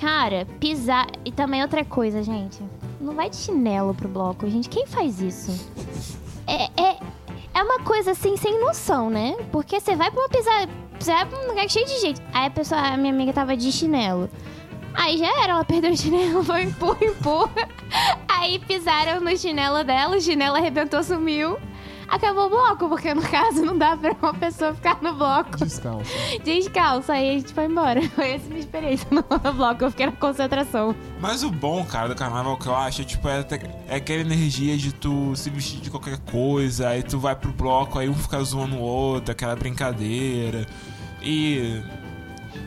[0.00, 1.06] Cara, pisar.
[1.24, 2.62] E também outra coisa, gente.
[3.00, 4.68] Não vai de chinelo pro bloco, gente.
[4.68, 5.50] Quem faz isso?
[6.46, 6.98] É, é,
[7.54, 9.36] é uma coisa assim, sem noção, né?
[9.52, 10.68] Porque você vai pra uma pisada.
[10.98, 12.22] Você vai pra um lugar cheio de gente.
[12.32, 14.30] Aí a pessoa, a minha amiga tava de chinelo.
[14.94, 17.68] Aí já era, ela perdeu o chinelo, foi empurra, empurra.
[18.28, 21.58] Aí pisaram no chinelo dela, o chinelo arrebentou, sumiu.
[22.08, 26.10] Acabou o bloco, porque no caso não dá pra uma pessoa ficar no bloco Descalço.
[26.44, 27.10] descalço.
[27.12, 28.00] Aí a gente foi embora.
[28.14, 30.94] Foi essa a minha experiência no bloco, eu fiquei na concentração.
[31.20, 34.20] Mas o bom, cara, do carnaval que eu acho é, tipo, é, até- é aquela
[34.20, 38.14] energia de tu se vestir de qualquer coisa, aí tu vai pro bloco, aí um
[38.14, 40.66] fica zoando o outro, aquela brincadeira.
[41.20, 41.82] E.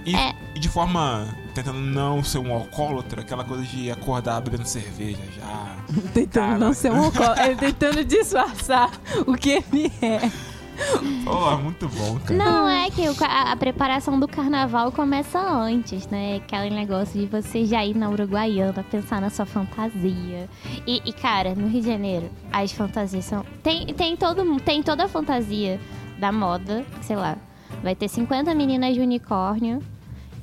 [0.06, 0.34] E, É.
[0.56, 1.28] e de forma.
[1.64, 5.76] Tentando não ser um alcoólatra, aquela coisa de acordar bebendo cerveja já.
[6.14, 6.58] Tentando Cara.
[6.58, 7.48] não ser um alcoólatra.
[7.48, 8.92] Ele tentando disfarçar
[9.28, 10.32] o que ele é.
[11.26, 12.34] Pô, muito bom, cara.
[12.34, 16.38] Não, é que a, a preparação do carnaval começa antes, né?
[16.38, 20.48] Aquele negócio de você já ir na Uruguaiana, pensar na sua fantasia.
[20.88, 23.44] E, e, cara, no Rio de Janeiro, as fantasias são.
[23.62, 25.82] Tem, tem, todo, tem toda a fantasia
[26.18, 27.36] da moda, sei lá.
[27.84, 29.84] Vai ter 50 meninas de unicórnio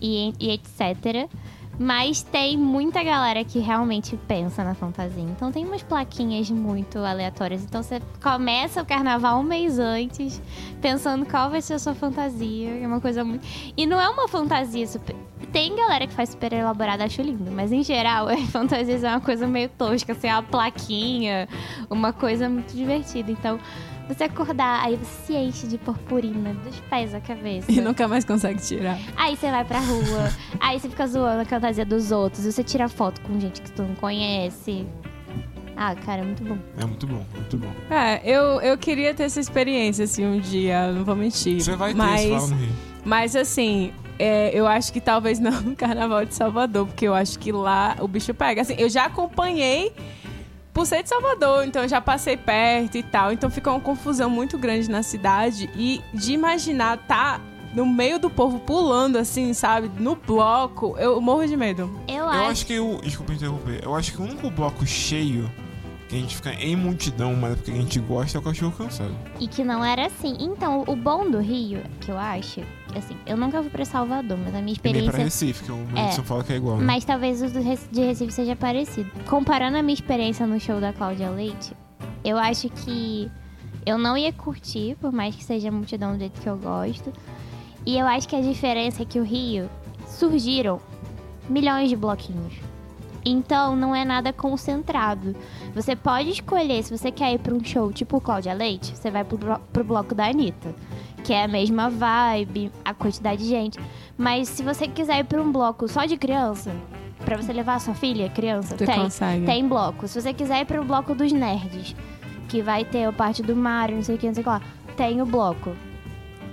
[0.01, 1.29] e, e etc.
[1.79, 5.23] Mas tem muita galera que realmente pensa na fantasia.
[5.23, 7.63] Então tem umas plaquinhas muito aleatórias.
[7.63, 10.41] Então você começa o carnaval um mês antes,
[10.81, 12.81] pensando qual vai ser a sua fantasia.
[12.81, 13.47] É uma coisa muito.
[13.77, 15.15] E não é uma fantasia super.
[15.53, 17.51] Tem galera que faz super elaborada, acho lindo.
[17.51, 21.47] Mas em geral, a fantasia é uma coisa meio tosca, assim, uma plaquinha,
[21.91, 23.31] uma coisa muito divertida.
[23.31, 23.59] Então.
[24.09, 27.67] Você acordar, aí você se enche de purpurina dos pés à cabeça.
[27.73, 28.99] E nunca mais consegue tirar.
[29.17, 32.89] Aí você vai pra rua, aí você fica zoando a fantasia dos outros, você tira
[32.89, 34.87] foto com gente que tu não conhece.
[35.77, 36.57] Ah, cara, é muito bom.
[36.79, 37.71] É muito bom, muito bom.
[37.91, 41.61] É, eu, eu queria ter essa experiência, assim, um dia, não vou mentir.
[41.61, 42.69] Você vai ter mas, Rio.
[43.05, 47.39] Mas, assim, é, eu acho que talvez não no Carnaval de Salvador, porque eu acho
[47.39, 48.63] que lá o bicho pega.
[48.63, 49.93] Assim, eu já acompanhei
[50.77, 53.33] por ser de Salvador, então eu já passei perto e tal.
[53.33, 55.71] Então fica uma confusão muito grande na cidade.
[55.75, 57.41] E de imaginar tá
[57.75, 59.91] no meio do povo pulando, assim, sabe?
[59.99, 61.91] No bloco, eu morro de medo.
[62.07, 62.51] Eu, Eu acho.
[62.51, 63.01] acho que o.
[63.01, 63.81] Desculpa interromper.
[63.83, 65.51] Eu acho que o único bloco cheio
[66.09, 68.73] que a gente fica em multidão, mas é porque a gente gosta é o cachorro
[68.73, 69.15] cansado.
[69.41, 70.37] E que não era assim.
[70.41, 72.61] Então, o bom do Rio, que eu acho,
[72.95, 75.25] assim, eu nunca fui pra Salvador, mas a minha E nem pra experiência.
[75.25, 76.07] Recife, que o É.
[76.07, 76.79] Edson fala que é igual.
[76.79, 76.85] Né?
[76.85, 79.11] Mas talvez o de Recife seja parecido.
[79.29, 81.73] Comparando a minha experiência no show da Cláudia Leite,
[82.25, 83.31] eu acho que
[83.85, 87.13] eu não ia curtir, por mais que seja multidão do jeito que eu gosto.
[87.85, 89.69] E eu acho que a diferença é que o Rio
[90.09, 90.81] surgiram
[91.49, 92.55] milhões de bloquinhos.
[93.29, 95.35] Então não é nada concentrado.
[95.75, 99.25] Você pode escolher se você quer ir pra um show tipo Cláudia Leite, você vai
[99.25, 99.37] pro,
[99.73, 100.73] pro bloco da Anitta.
[101.25, 103.81] Que é a mesma vibe, a quantidade de gente.
[104.17, 106.71] Mas se você quiser ir pra um bloco só de criança,
[107.25, 108.87] pra você levar a sua filha, criança, tem.
[108.87, 109.45] consegue.
[109.45, 110.07] Tem bloco.
[110.07, 111.97] Se você quiser ir pro bloco dos nerds,
[112.49, 114.51] que vai ter a parte do Mario, não sei o que, não sei o que
[114.51, 114.63] lá,
[114.97, 115.75] tem o bloco.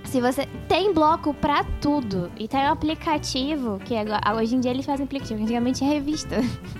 [0.04, 4.70] Se você tem bloco pra tudo e tem um aplicativo que agora, hoje em dia
[4.70, 6.36] eles fazem aplicativo, antigamente é revista.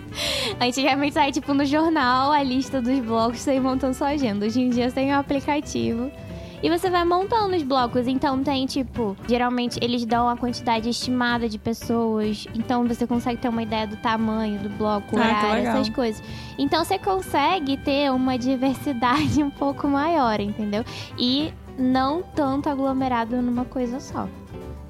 [0.60, 4.46] antigamente sai tipo no jornal a lista dos blocos, você ia montando sua agenda.
[4.46, 6.10] Hoje em dia você tem um aplicativo
[6.62, 8.06] e você vai montando os blocos.
[8.06, 13.48] Então tem tipo, geralmente eles dão a quantidade estimada de pessoas, então você consegue ter
[13.48, 16.22] uma ideia do tamanho do bloco, Ah, horário, essas coisas.
[16.56, 20.84] Então você consegue ter uma diversidade um pouco maior, entendeu?
[21.18, 24.28] E não tanto aglomerado numa coisa só.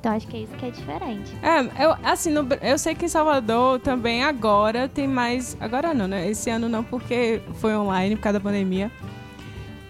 [0.00, 1.32] Então acho que é isso que é diferente.
[1.42, 5.56] É, eu, assim, no eu sei que em Salvador também agora tem mais.
[5.58, 6.28] Agora não, né?
[6.28, 8.90] Esse ano não, porque foi online por causa da pandemia.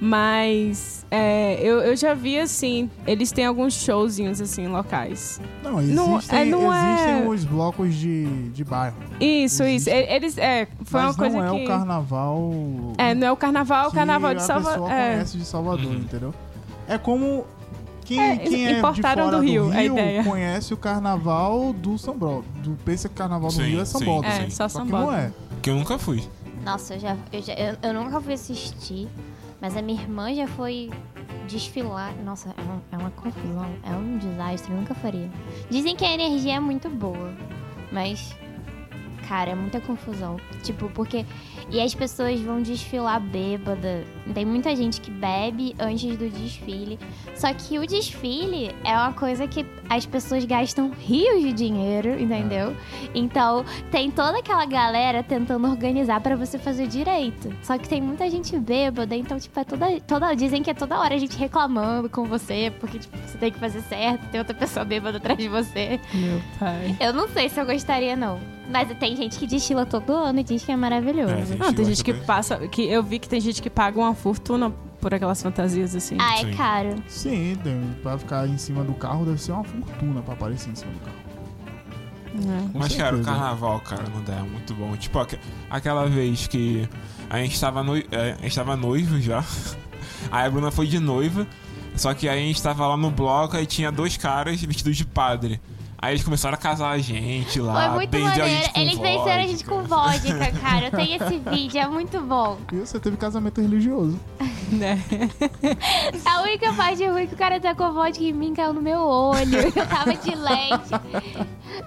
[0.01, 5.41] Mas é, eu, eu já vi assim, eles têm alguns showzinhos assim locais.
[5.63, 8.97] Não, Não, existem, é, não é- existem os blocos de, de bairro.
[9.21, 9.91] Isso, Existe.
[9.91, 10.13] isso.
[10.13, 12.51] Eles é, foi mas uma coisa não é que o carnaval.
[12.99, 14.73] é, não é o carnaval, o que carnaval de a Salvador.
[14.89, 15.13] pessoa É.
[15.15, 15.95] conhece de Salvador, Uhum.
[15.95, 16.35] entendeu?
[16.88, 17.47] É como
[18.05, 20.25] quem, É, quem é de importaram fora do do Rio, Rio, a ideia.
[20.25, 22.44] conhece o carnaval do Sambódromo.
[22.62, 23.99] Do, pensa que o carnaval do Sim, Rio é sim.
[23.99, 24.35] Sambódromo.
[24.35, 24.51] É, Sim.
[24.51, 25.07] só Só São que Paulo.
[25.07, 25.33] não é.
[25.62, 26.23] Que eu nunca fui.
[26.64, 29.09] Nossa, eu, já, eu, já, eu, eu nunca fui assistir,
[29.61, 30.90] mas a minha irmã já foi
[31.47, 32.14] desfilar.
[32.25, 35.31] Nossa, é, um- é uma confusão, é um desastre, eu nunca faria.
[35.70, 37.33] Dizem que a energia é muito boa,
[37.92, 38.35] mas.
[39.29, 40.37] Cara, é muita confusão.
[40.62, 41.25] Tipo, porque.
[41.70, 44.05] E as pessoas vão desfilar bêbada.
[44.33, 46.98] Tem muita gente que bebe antes do desfile.
[47.35, 52.77] Só que o desfile é uma coisa que as pessoas gastam rios de dinheiro, entendeu?
[53.14, 57.55] Então, tem toda aquela galera tentando organizar pra você fazer direito.
[57.62, 60.35] Só que tem muita gente bêbada, então, tipo, é toda, toda.
[60.35, 63.59] Dizem que é toda hora a gente reclamando com você, porque, tipo, você tem que
[63.59, 66.00] fazer certo, tem outra pessoa bêbada atrás de você.
[66.12, 66.96] Meu pai.
[67.00, 68.38] Eu não sei se eu gostaria, não.
[68.70, 71.33] Mas tem gente que destila todo ano e diz que é maravilhoso.
[71.53, 71.57] É.
[71.57, 72.22] Não, tem gente que bem.
[72.24, 76.16] passa, que eu vi que tem gente que paga uma fortuna por aquelas fantasias assim.
[76.18, 76.55] Ah, é Sim.
[76.55, 76.94] caro.
[77.07, 80.74] Sim, tem, pra ficar em cima do carro deve ser uma fortuna pra aparecer em
[80.74, 81.16] cima do carro.
[82.37, 82.68] É.
[82.79, 84.96] Mas, cara, o carnaval, cara, não dá, é muito bom.
[84.96, 85.38] Tipo, aque-
[85.70, 86.88] aquela vez que
[87.31, 89.44] a gente tava, noi é, a gente tava noivo já.
[90.33, 91.46] Aí a Bruna foi de noiva.
[91.96, 95.05] Só que aí a gente tava lá no bloco e tinha dois caras vestidos de
[95.05, 95.61] padre.
[96.05, 97.87] Aí eles começaram a casar a gente lá.
[97.87, 98.71] Foi muito a maneiro.
[98.77, 100.90] Eles venceram a gente com vodka, cara.
[100.90, 102.59] Tem esse vídeo, é muito bom.
[102.71, 104.21] E você teve casamento religioso.
[104.73, 104.99] Né?
[106.25, 108.99] A única parte ruim é que o cara tacou vodka em mim caiu no meu
[108.99, 109.59] olho.
[109.77, 110.90] Eu tava de lente.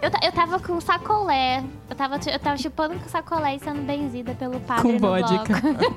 [0.02, 1.64] Eu, eu tava com sacolé.
[1.90, 5.60] Eu tava, eu tava chupando com sacolé e sendo benzida pelo padre Com no vodka.
[5.60, 5.96] bloco.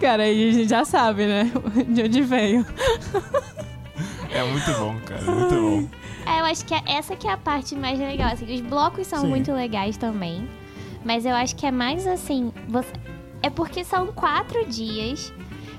[0.00, 1.52] Cara, aí a gente já sabe, né?
[1.88, 2.66] De onde veio.
[4.30, 6.05] É muito bom, cara, muito bom.
[6.26, 8.32] É, eu acho que é- essa que é a parte mais legal.
[8.32, 9.28] Assim, os blocos são Sim.
[9.28, 10.48] muito legais também.
[11.04, 12.52] Mas eu acho que é mais assim.
[12.68, 12.92] você-
[13.42, 15.32] É porque são quatro dias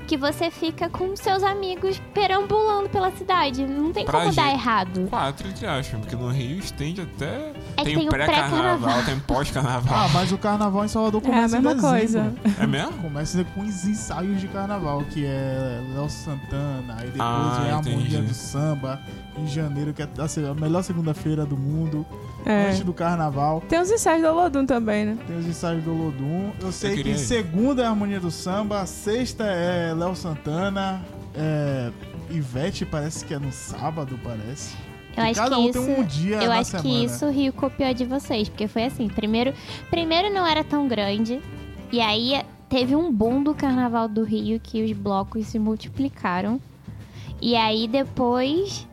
[0.07, 3.65] que você fica com seus amigos perambulando pela cidade.
[3.67, 5.07] Não tem Pra como dar gente- errado.
[5.09, 7.51] Quatro, entre aspas, porque no Rio estende até.
[7.75, 9.93] É que tem, tem o pré-carnaval, tem pós-carnaval.
[10.05, 11.97] Ah, mas o carnaval em Salvador É a começa mesma em dezembro.
[11.99, 12.33] coisa.
[12.59, 12.93] É mesmo?
[12.93, 17.75] Começa com os ensaios de carnaval, que é Léo Santana, aí depois Ah, vem a
[17.77, 18.99] harmonia do samba,
[19.37, 22.05] em janeiro, que é a melhor segunda-feira do mundo,
[22.45, 22.67] É.
[22.69, 23.61] antes do carnaval.
[23.67, 25.17] Tem os ensaios do Olodum também, né?
[25.27, 26.51] Tem os ensaios do Olodum.
[26.61, 27.17] Eu sei que queria ir.
[27.19, 31.01] segunda é a harmonia do samba, sexta é Léo Santana,
[31.35, 31.91] é,
[32.29, 34.75] Ivete parece que é no sábado, parece.
[35.15, 35.83] Eu E acho cada que um isso.
[35.83, 36.83] tem um dia Eu acho semana.
[36.89, 39.53] que isso o Rio copiou de vocês, porque foi assim, primeiro,
[39.89, 41.41] primeiro não era tão grande,
[41.91, 46.61] e aí teve um boom do carnaval do Rio que os blocos se multiplicaram.
[47.41, 48.87] E aí depois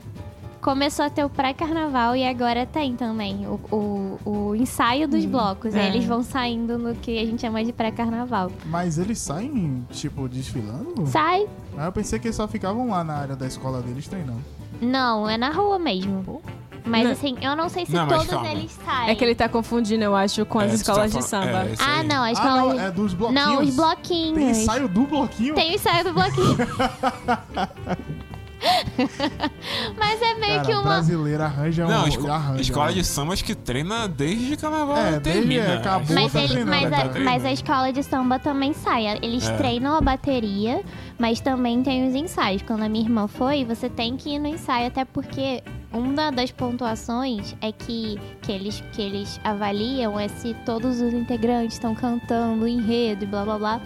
[0.65, 5.75] começou a ter o pré-carnaval e agora tem também o, o, o ensaio dos blocos.
[5.75, 5.81] é.
[5.81, 8.51] Aí eles vão saindo no que a gente chama de pré-carnaval.
[8.65, 11.07] Mas eles saem, tipo, desfilando?
[11.07, 11.47] Sai?
[11.77, 14.41] Ah, eu pensei que eles só ficavam lá na área da escola deles treinando.
[14.81, 16.41] Não, é na rua mesmo.
[16.87, 17.13] Mas Não.
[17.13, 18.51] assim, eu não sei se Não, todos calma.
[18.51, 19.11] eles saem.
[19.11, 21.65] É que ele tá confundindo, eu acho, com as É, tu escolas tá de samba.
[21.65, 22.79] é, Ah, não, a Ah, escola não, de...
[22.81, 23.45] é dos bloquinhos?
[23.47, 24.59] Não, os Tem bloquinhos.
[24.59, 25.55] ensaio do bloquinho?
[25.55, 26.57] Tem o ensaio do bloquinho.
[29.99, 30.83] Mas é meio Cara, que uma.
[30.83, 32.09] brasileira arranja Não, um...
[32.09, 32.93] esco- arranja, escola né?
[32.95, 35.75] de sambas que treina desde carnaval É, desde- termina.
[35.77, 37.25] acabou, Mas, tá ele- mas, tá a, treinando.
[37.25, 39.19] mas a escola de samba também sai.
[39.23, 39.57] Eles É.
[39.57, 40.83] treinam a bateria,
[41.19, 42.63] mas também tem os ensaios.
[42.63, 46.51] Quando a minha irmã foi, você tem que ir no ensaio, até porque uma das
[46.51, 52.67] pontuações é que, que, eles, que eles avaliam é se todos os integrantes estão cantando
[52.67, 53.81] enredo e blá blá blá.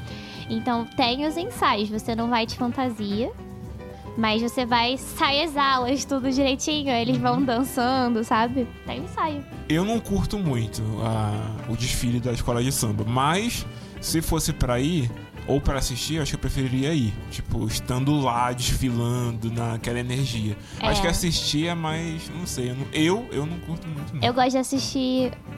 [0.50, 3.30] Então tem os ensaios, você não vai de fantasia.
[4.18, 6.90] Mas você vai, sai as aulas, tudo direitinho.
[6.90, 8.66] Eles vão dançando, sabe?
[8.84, 9.44] Tem ensaio.
[9.68, 13.64] Eu não curto muito ah, o desfile da escola de samba, mas
[14.00, 15.08] se fosse pra ir
[15.46, 17.14] ou pra assistir, eu acho que eu preferiria ir.
[17.30, 20.54] Tipo, estando lá, desfilando, naquela energia.
[20.80, 20.88] É.
[20.88, 24.22] Acho que assistir é mais, não sei, eu, não- eu, eu não curto muito não.
[24.22, 25.32] Eu gosto de assistir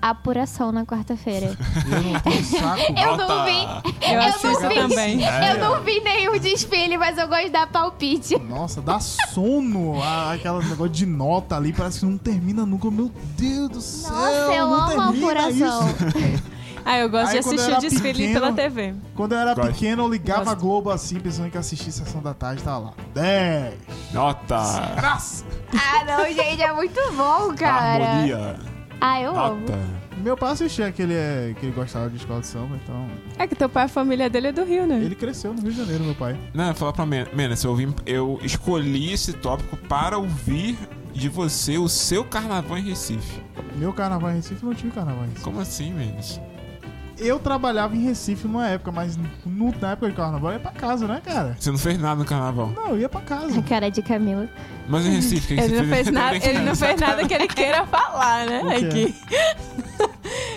[0.00, 1.56] apuração na quarta-feira.
[1.90, 2.80] Eu não tenho saco.
[2.96, 4.10] Eu Nota- não vi.
[4.10, 4.74] Eu, não assisto vi.
[4.74, 5.24] também.
[5.26, 5.52] É.
[5.52, 8.38] Eu não vi nenhum desfile, mas eu gosto da palpite.
[8.38, 10.02] Nossa, dá sono.
[10.02, 12.90] a- Aquela negócio de nota ali, parece que não termina nunca.
[12.90, 14.12] Meu Deus do céu.
[14.12, 15.80] Nossa, eu não amo apuração.
[16.82, 18.94] Ah, eu gosto Aí, de assistir o desfile pequeno- pela TV.
[19.14, 19.70] Quando eu era Gosto.
[19.70, 20.52] pequeno, eu ligava Gosto.
[20.52, 22.92] a Globo assim, pensando que assistir Sessão da Tarde, tava lá.
[23.12, 23.74] 10.
[24.14, 24.56] Nota!
[24.96, 25.44] Graça.
[25.74, 28.06] Ah, não, gente, é muito bom, cara.
[28.06, 28.56] Harmonia!
[29.00, 29.60] Ah, eu amo.
[29.60, 29.78] Nota!
[30.22, 33.08] Meu pai assistia que ele, é, que ele gostava de escola de samba, então.
[33.38, 34.96] É que teu pai, a família dele é do Rio, né?
[35.02, 36.38] Ele cresceu no Rio de Janeiro, meu pai.
[36.52, 40.76] Não, falar pra Men- Menes, eu, eu escolhi esse tópico para ouvir
[41.14, 43.40] de você o seu carnaval em Recife.
[43.76, 45.44] Meu carnaval em Recife não tive carnaval em Recife.
[45.44, 46.38] Como assim, Menes?
[47.22, 50.72] Eu trabalhava em Recife numa época, mas no- na época de carnaval eu ia pra
[50.72, 51.54] casa, né, cara?
[51.58, 52.68] Você não fez nada no carnaval.
[52.74, 53.60] Não, eu ia pra casa.
[53.62, 54.48] Cara de Camila.
[54.88, 57.34] Mas em Recife, o que, que Ele não fez nada, ele não fez nada que
[57.34, 58.62] ele queira falar, né?
[58.76, 59.14] Aqui.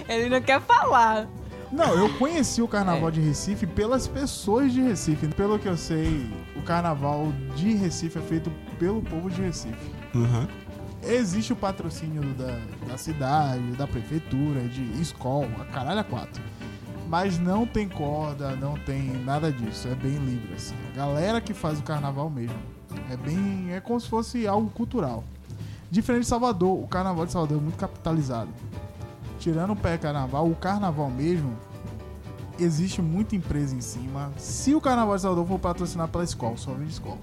[0.08, 1.28] ele não quer falar.
[1.72, 5.28] Não, eu conheci o carnaval de Recife pelas pessoas de Recife.
[5.30, 9.76] Pelo que eu sei, o carnaval de Recife é feito pelo povo de Recife.
[10.14, 10.48] Uhum.
[11.06, 16.42] Existe o patrocínio da, da cidade, da prefeitura, de escola, a caralho quatro.
[17.10, 19.88] Mas não tem corda, não tem nada disso.
[19.88, 20.76] É bem livre, assim.
[20.94, 22.58] A galera que faz o carnaval mesmo.
[23.12, 23.74] É bem.
[23.74, 25.24] É como se fosse algo cultural.
[25.92, 28.50] Diferente de Salvador, o carnaval de Salvador é muito capitalizado.
[29.40, 31.56] Tirando o pé carnaval, o carnaval mesmo.
[32.58, 34.32] Existe muita empresa em cima.
[34.38, 37.18] Se o carnaval de Salvador for patrocinado pela escola, só vem de escola.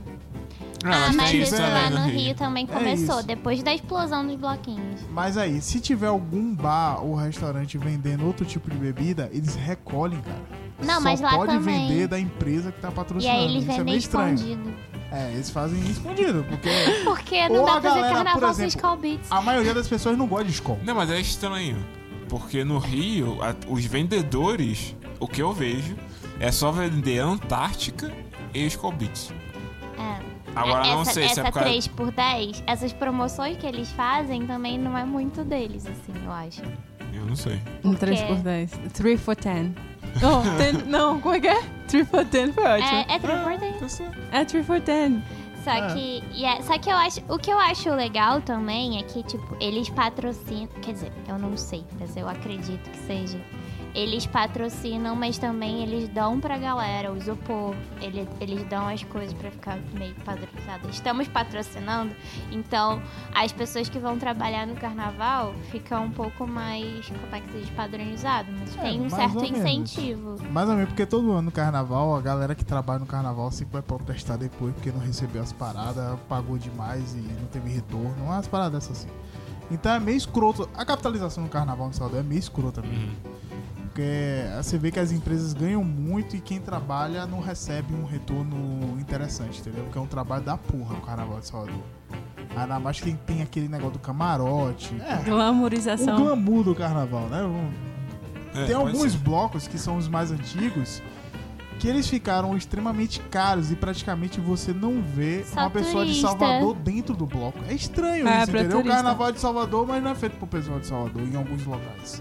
[0.84, 2.34] Ah, mas mas tem isso lá no no Rio, Rio.
[2.34, 3.26] também É começou, isso.
[3.26, 5.00] depois da explosão dos bloquinhos.
[5.10, 10.20] Mas aí, se tiver algum bar ou restaurante vendendo outro tipo de bebida, eles recolhem,
[10.22, 10.40] cara.
[10.82, 11.88] Não, Só mas lá pode também.
[11.88, 13.38] vender da empresa que tá E patrocinando.
[13.38, 14.34] aí eles Isso é vendem meio estranho.
[14.34, 14.74] escondido.
[15.12, 16.68] É, eles fazem escondido, porque
[17.04, 19.26] Porque não Ou dá a pra fazer galera, por carnaval sem exemplo, Skull Beats.
[19.32, 20.78] a maioria das pessoas não gosta de escola.
[20.84, 21.84] Não, mas é estranho.
[22.28, 25.96] Porque no Rio, a- os vendedores, o que eu vejo,
[26.38, 28.10] é só vender Antártica
[28.54, 29.32] e Skull Beats.
[29.98, 30.29] É.
[30.54, 31.68] Agora essa, não sei se é por causa...
[31.68, 36.30] 3 por 10 essas promoções que eles fazem também não é muito deles, assim, eu
[36.32, 36.62] acho.
[37.12, 37.60] Eu não sei.
[37.84, 38.70] Um Porque- 3 por 10.
[38.92, 39.70] 3 for 10.
[40.22, 41.62] Oh, 10 não, como é que é?
[41.88, 42.88] 3 for 10 foi ótimo.
[42.88, 43.76] É, é 3 por 10.
[43.80, 44.18] Tá certo.
[44.32, 45.22] É 3 for 10.
[45.64, 45.92] Só É.
[45.94, 49.56] que, yeah, só que eu acho, o que eu acho legal também é que, tipo,
[49.60, 53.38] eles patrocinam, quer dizer, eu não sei, mas eu acredito que seja.
[53.94, 59.32] Eles patrocinam, mas também eles dão pra galera o isopor, ele, eles dão as coisas
[59.34, 60.88] pra ficar meio padronizado.
[60.88, 62.14] Estamos patrocinando,
[62.52, 63.02] então
[63.34, 67.58] as pessoas que vão trabalhar no carnaval ficam um pouco mais, como é que se
[67.58, 70.36] diz, padronizado, mas É, tem um certo incentivo.
[70.50, 73.72] Mais ou menos porque todo ano no carnaval, a galera que trabalha no carnaval sempre
[73.72, 78.14] vai protestar depois porque não recebeu as paradas, pagou demais e não teve retorno.
[78.24, 79.08] Umas paradas assim.
[79.70, 80.68] Então é meio escroto.
[80.74, 83.06] A capitalização no carnaval no Salvador é meio escrota mesmo.
[83.24, 83.49] Uhum.
[84.00, 88.98] Porque você vê que as empresas ganham muito e quem trabalha não recebe um retorno
[88.98, 89.84] interessante, entendeu?
[89.84, 91.82] Porque é um trabalho da porra o carnaval de Salvador.
[92.56, 94.94] Ainda mais que tem aquele negócio do camarote.
[95.06, 96.16] É, o Glamorização.
[96.16, 97.42] glamour do carnaval, né?
[97.42, 97.70] Um-
[98.52, 99.18] É, Tem alguns ser.
[99.18, 101.00] blocos que são os mais antigos
[101.78, 106.20] que eles ficaram extremamente caros e praticamente você não vê Só uma pessoa de.
[106.20, 107.58] Salvador dentro do bloco.
[107.68, 108.78] É estranho É, isso, entendeu?
[108.78, 108.92] O turista.
[109.02, 112.20] carnaval de Salvador, mas não é feito pro pessoal de Salvador em alguns locais.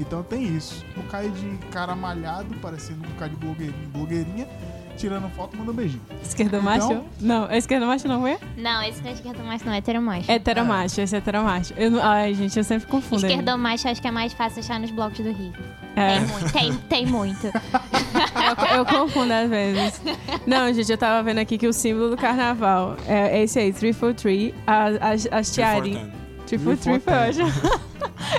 [0.00, 0.84] Então tem isso.
[0.96, 4.48] Um bocado de cara malhado, parecendo um bocado de blogueirinha, blogueirinha
[4.96, 6.02] tirando foto e mandando beijinho.
[6.22, 7.04] Esquerdo Então- macho?
[7.20, 8.38] Não, é esquerdo macho não é?
[8.56, 10.30] Não, esse não é esquerdomacho, não, é heteromacho.
[10.30, 11.74] Heteromacho, esse é heteromacho.
[11.76, 13.24] Eu não- Ai, gente, eu sempre confundo.
[13.24, 13.32] ele.
[13.32, 15.54] Esquerdomacho acho que é mais fácil achar nos blocos do Rio.
[15.96, 16.18] É.
[16.18, 17.46] Tem muito, tem, tem muito.
[17.46, 20.00] Eu, eu confundo às vezes.
[20.46, 23.96] Não, gente, eu tava vendo aqui que o símbolo do carnaval é esse aí, 3
[23.96, 24.54] for 3.
[24.66, 26.19] As, as, as tiarinhas.
[26.50, 27.52] 3 for 3 foi ótimo.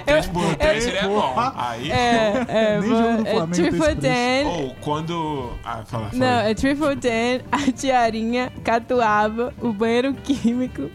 [0.06, 1.22] Três por três seria bom.
[1.22, 1.54] Porra.
[1.56, 1.92] Aí.
[1.92, 4.02] É, é, Nem jogo do é Flamengo 3 tem esse preço.
[4.02, 4.48] 10.
[4.48, 5.54] Ou quando.
[5.64, 6.10] Ah, fala, fala.
[6.14, 10.90] Não, é 3 for 10, a tiarinha, catuaba, o banheiro químico,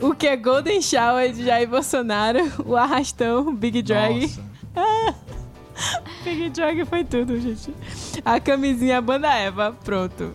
[0.00, 4.20] o que é Golden Shower de Jair Bolsonaro, o arrastão, Big Drag.
[4.74, 5.16] Nossa.
[6.22, 7.74] Big Drag foi tudo, gente.
[8.24, 10.32] A camisinha, a banda Eva, pronto.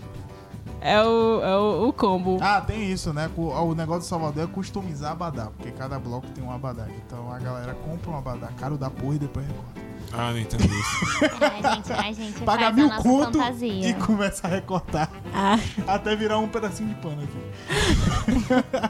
[0.83, 2.39] É o, é o, o combo.
[2.41, 3.29] Ah, tem isso, né?
[3.37, 6.87] O, o negócio de Salvador é customizar abadá, porque cada bloco tem um abadá.
[7.05, 9.81] Então a galera compra um abadá caro da porra e depois recorta.
[10.13, 11.25] Ah, não entendo isso.
[11.39, 13.89] A gente, a gente Paga faz mil conto fantasia.
[13.89, 15.09] e começa a recortar.
[15.33, 17.39] Ah, Até virar um pedacinho de pano aqui.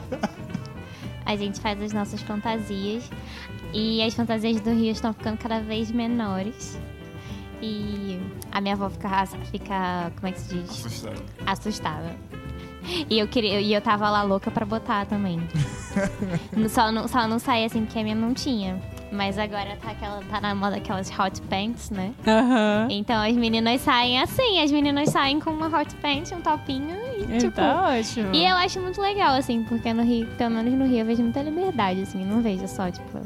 [1.25, 3.04] A gente faz as nossas fantasias.
[3.73, 6.77] E as fantasias do Rio estão ficando cada vez menores.
[7.62, 8.20] E
[8.52, 10.70] a minha avó fica, fica como é que se diz?
[10.70, 11.24] Assustado.
[11.46, 12.16] assustada.
[13.10, 15.40] E eu queria, e eu tava lá louca pra botar também.
[16.70, 18.82] só, não, só não saía assim porque a minha não tinha.
[19.12, 22.14] Mas agora tá, aquela, tá na moda aquelas hot pants, né?
[22.26, 22.88] aham.
[22.90, 27.38] Então as meninas saem assim, as meninas saem com uma hot pant, um topinho e
[27.38, 27.52] tipo.
[27.56, 28.34] Tá ótimo.
[28.34, 31.22] E eu acho muito legal, assim, porque no Rio, pelo menos no Rio, eu vejo
[31.22, 33.20] muita liberdade, assim, não vejo só, tipo.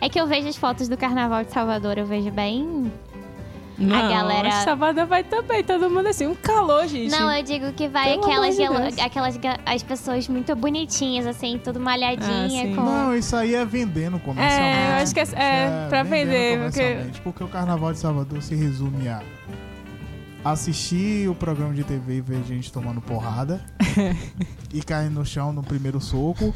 [0.00, 2.92] É que eu vejo as fotos do carnaval de Salvador, eu vejo bem.
[3.86, 4.50] Não, a galera.
[4.62, 7.10] Salvador vai também, todo mundo assim, um calor, gente.
[7.10, 11.80] Não, eu digo que vai Pelo aquelas, de aquelas as pessoas muito bonitinhas, assim, tudo
[11.80, 12.82] malhadinha, Ah, com.
[12.82, 14.78] Não, isso aí é vendendo comercialmente.
[14.78, 18.42] É, eu acho que é- é pra vendendo vender, porque- porque o Carnaval de Salvador
[18.42, 19.22] se resume a
[20.44, 23.60] assistir o programa de TV e ver gente tomando porrada
[24.72, 26.54] e caindo no chão no primeiro soco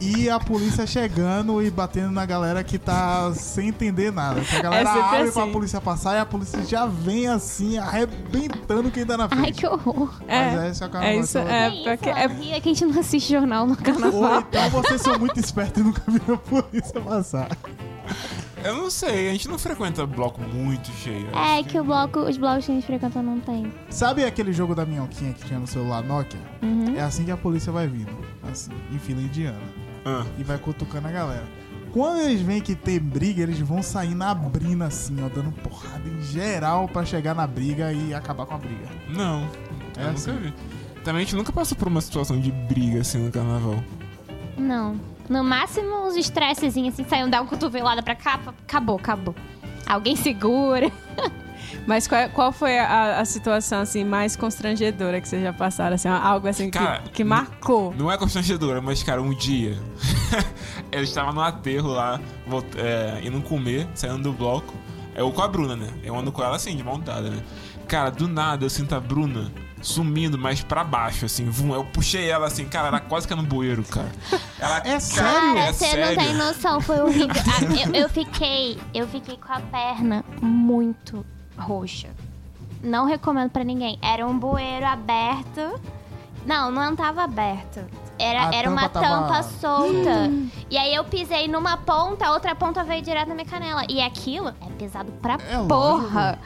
[0.00, 4.40] e a polícia chegando e batendo na galera que tá sem entender nada.
[4.42, 5.52] Que a galera É abre pra assim.
[5.52, 9.44] polícia passar e a polícia já vem assim, arrebentando quem tá na frente.
[9.44, 10.14] Ai, que horror.
[10.28, 12.68] É, Mas esse é o é de isso, é, É, porque é, ela ria que
[12.68, 14.40] a gente não assiste jornal no Ou carnaval.
[14.48, 17.48] então vocês são muito espertos e nunca viram a polícia passar.
[18.66, 21.26] Eu não sei, a gente não frequenta bloco muito cheio.
[21.34, 23.72] É que o bloco, os blocos que a gente frequenta não tem.
[23.90, 26.40] Sabe aquele jogo da minhoquinha que tinha no celular Nokia?
[26.62, 26.94] Uhum.
[26.96, 28.10] É assim que a polícia vai vindo.
[28.50, 29.58] Assim, em fila indiana.
[30.04, 31.44] Ah, E vai cutucando a galera.
[31.92, 36.06] Quando eles veem que tem briga, eles vão sair na brina, assim, ó, dando porrada
[36.08, 38.86] em geral pra chegar na briga e acabar com a briga.
[39.08, 39.48] não,
[39.96, 40.30] É eu assim.
[40.32, 40.54] nunca vi.
[41.02, 43.82] Também a gente nunca passou por uma situação de briga assim no carnaval.
[44.58, 44.96] Não.
[45.28, 49.34] No máximo, uns estressezinhos assim, saiam dar uma cotovelada pra cá, acabou, acabou.
[49.86, 50.90] Alguém segura.
[51.86, 55.94] Mas qual, qual foi a, a situação assim mais constrangedora que vocês já passaram?
[55.94, 57.94] Assim, algo assim que, Cara, que marcou?
[57.96, 59.76] Não é constrangedora, mas, cara, um dia
[60.90, 62.20] eu estava no aterro lá,
[62.76, 64.74] é, indo comer, saindo do bloco.
[65.14, 65.88] Eu com a Bruna, né?
[66.02, 67.42] Eu ando com ela assim, de montada, né?
[67.88, 69.50] Cara, do nada eu sinto a Bruna
[69.86, 71.48] sumindo mais pra baixo, assim.
[71.48, 74.10] Vum, eu puxei ela assim, cara, ela quase caiu no bueiro, cara.
[74.58, 75.32] Ela, É sério?
[75.32, 76.06] Cara, É você sério.
[76.16, 77.28] não tem noção, foi horrível.
[77.30, 81.24] Ah, eu, eu fiquei, eu fiquei com a perna muito
[81.56, 82.08] roxa.
[82.82, 83.98] Não recomendo pra ninguém.
[84.02, 85.80] Era um bueiro aberto.
[86.44, 87.80] Não, não tava aberto.
[88.18, 90.30] Era, A era uma tampa tava- tampa solta.
[90.70, 93.82] E aí eu pisei numa ponta, a outra ponta veio direto na minha canela.
[93.88, 96.38] E aquilo é pesado pra É lógico.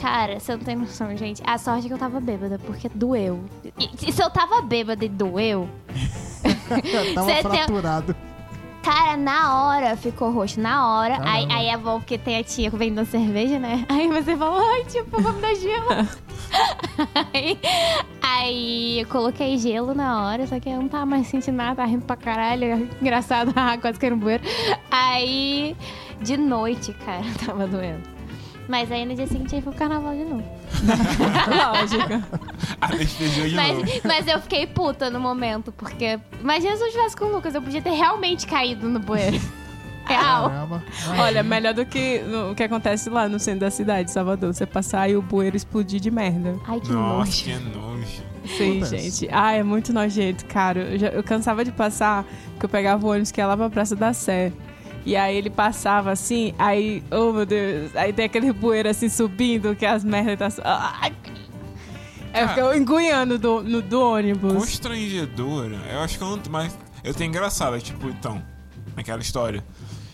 [0.00, 1.42] Cara, você não tem noção, gente.
[1.46, 3.44] A sorte é que eu tava bêbada, porque doeu.
[3.78, 5.68] E, se eu tava bêbada e doeu,
[7.14, 8.16] Tava Cê tem- fraturado.
[8.82, 11.18] Cara, na hora ficou roxo, na hora.
[11.22, 13.84] Aí, aí é bom porque tem a tia vendendo cerveja, né?
[13.90, 16.08] Aí você fala, ai, tipo, vamos dar gelo.
[17.34, 17.58] aí,
[18.22, 21.88] aí eu coloquei gelo na hora, só que eu não tava mais sentindo nada, tava
[21.88, 22.88] rindo pra caralho.
[23.02, 24.42] Engraçado, quase caiu no bueiro.
[24.90, 25.76] Aí,
[26.22, 28.19] de noite, cara, tava doendo.
[28.70, 30.44] Mas aí no dia seguinte aí foi o carnaval de novo.
[31.48, 32.22] Lógico.
[32.80, 33.80] anestesiou de novo.
[33.84, 36.18] Mas, mas eu fiquei puta no momento, porque.
[36.40, 39.40] Imagina se eu estivesse com o Lucas, eu podia ter realmente caído no bueiro.
[40.06, 40.48] Real.
[40.50, 40.82] Caramba.
[41.18, 44.52] Olha, melhor do que no- o que acontece lá no centro da cidade, de Salvador.
[44.52, 46.56] Você passar e o bueiro explodir de merda.
[46.66, 47.44] Ai, que Nossa, nojo.
[47.44, 48.22] que nojo.
[48.56, 49.10] Sim, Acontece.
[49.20, 49.28] gente.
[49.32, 50.80] Ah, é muito nojento, cara.
[50.80, 52.24] Eu, já- eu cansava de passar,
[52.58, 54.52] que eu pegava o ônibus que ia lá pra Praça da Sé.
[55.04, 59.74] E aí ele passava assim, aí, oh meu Deus, aí tem aquele bueiro assim subindo,
[59.74, 61.10] que as merdas tá.
[62.32, 62.54] É, eu Cara.
[62.54, 64.52] fico engunhando do, no, do ônibus.
[64.52, 66.40] Constrangedora, eu acho que eu não.
[66.48, 68.42] Mas eu tenho engraçado, tipo, então,
[68.96, 69.64] aquela história.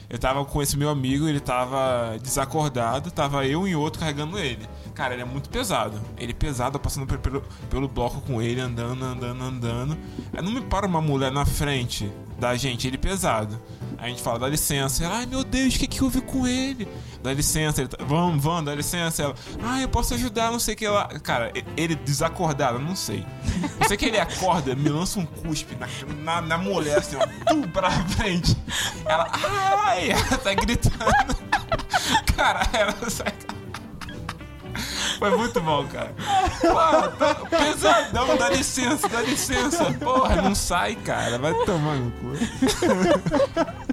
[0.08, 4.66] Eu tava com esse meu amigo, ele tava desacordado, tava eu e outro carregando ele.
[4.96, 6.00] Cara, ele é muito pesado.
[6.16, 9.98] Ele é pesado, passando pe- pelo, pelo bloco com ele, andando, andando, andando.
[10.32, 13.60] Aí não me para uma mulher na frente da gente, ele é pesado.
[13.98, 15.04] Aí a gente fala, dá licença.
[15.04, 16.88] Ela, ai meu Deus, o que que houve com ele?
[17.22, 19.22] Dá licença, ele tá, vamos, vamos, dá licença.
[19.22, 21.06] Ela, ah, eu posso ajudar, não sei o que lá.
[21.22, 23.24] Cara, ele desacordado, não sei.
[23.78, 25.86] Eu sei que ele acorda, me lança um cuspe na,
[26.24, 28.56] na, na mulher, assim, ó, tum, pra frente.
[29.04, 29.30] Ela,
[29.84, 31.36] ai, ela tá gritando.
[32.34, 33.34] Cara, ela sai.
[35.18, 36.14] Foi muito bom, cara.
[36.60, 39.84] Porra, tá pesadão, dá licença, dá licença.
[39.94, 41.38] Porra, não sai, cara.
[41.38, 42.32] Vai tomar no cu.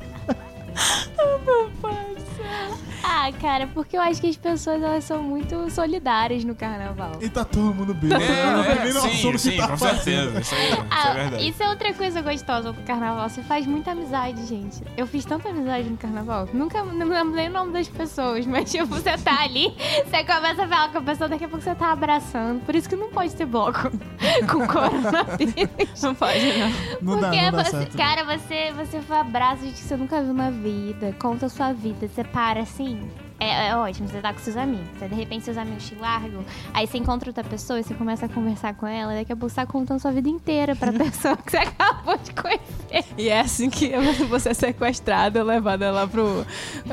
[3.04, 7.12] Ah, cara, porque eu acho que as pessoas elas são muito solidárias no carnaval.
[7.22, 7.92] E tá todo mundo.
[7.92, 10.40] É, não tem é, nem noção sim, sim, tá com certeza.
[10.40, 11.50] Isso aí, isso é Ah, verdade.
[11.50, 13.30] isso é outra coisa gostosa do carnaval.
[13.30, 14.82] Você faz muita amizade, gente.
[14.96, 16.48] Eu fiz tanta amizade no carnaval.
[16.54, 19.76] Nunca não lembro nem o nome das pessoas, mas tipo, você tá ali,
[20.06, 22.62] você começa a falar com a pessoa, daqui a pouco você tá abraçando.
[22.66, 23.92] Por isso que não pode ter bloco
[24.50, 26.02] com coronavírus.
[26.02, 26.70] Não pode, não.
[27.02, 27.98] Não dá, Porque não dá você, certo.
[27.98, 31.74] cara, você, você foi abraço gente que você nunca viu na vida, conta a sua
[31.74, 32.93] vida, você para assim.
[32.94, 33.23] morning.
[33.40, 34.88] É, é ótimo, você tá com seus amigos.
[35.02, 36.44] Aí, de repente, seus amigos te largam.
[36.74, 39.14] Aí você encontra outra pessoa e você começa a conversar com ela.
[39.16, 42.32] Daqui a pouco você tá contando sua vida inteira pra pessoa que você acabou de
[42.34, 43.06] conhecer.
[43.18, 43.92] E é assim que
[44.30, 46.46] você é sequestrado ou levado lá pro.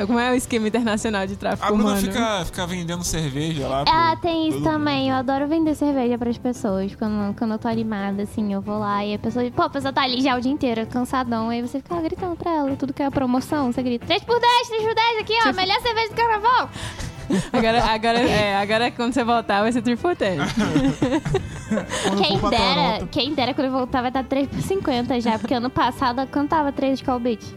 [0.07, 2.01] Como é o esquema internacional de tráfico A Bruna humano?
[2.01, 3.85] fica, fica vendendo cerveja lá.
[3.85, 5.09] pro- Ah, tem isso também.
[5.11, 6.95] Eu adoro vender cerveja pras pessoas.
[6.97, 9.49] Quando, quando eu tô animada, assim, eu vou lá e a pessoa.
[9.51, 11.49] Pô, a pessoa tá ali já o dia inteiro, cansadão.
[11.51, 12.75] Aí você fica gritando pra ela.
[12.77, 15.53] Tudo que é promoção, você grita: 3 por 10, 3 por 10 aqui, ó.
[15.53, 16.30] Melhor cerveja do carnaval.
[17.53, 20.41] Agora, agora, é, agora quando você voltar vai ser 3 por 10.
[20.53, 25.39] Quando eu Quem dera, quem dera quando eu voltar vai estar 3 por 50 já,
[25.39, 27.57] porque ano passado quanto tava 3 de Call Beach?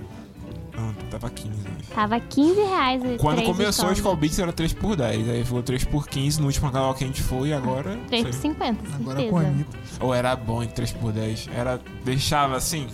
[0.78, 1.49] Não, tava 15.
[1.49, 1.74] né?
[1.93, 5.30] Tava 15 reais o Quando 3 começou de os Call Beats era 3 por 10.
[5.30, 7.97] Aí ficou 3 por 15 no último canal que a gente foi e agora.
[8.07, 8.41] 3 por sei.
[8.51, 9.30] 50, agora certeza.
[9.30, 9.78] com a Anitta.
[9.99, 11.49] Ou era bom em 3 por 10.
[11.55, 11.80] Era.
[12.03, 12.88] Deixava assim.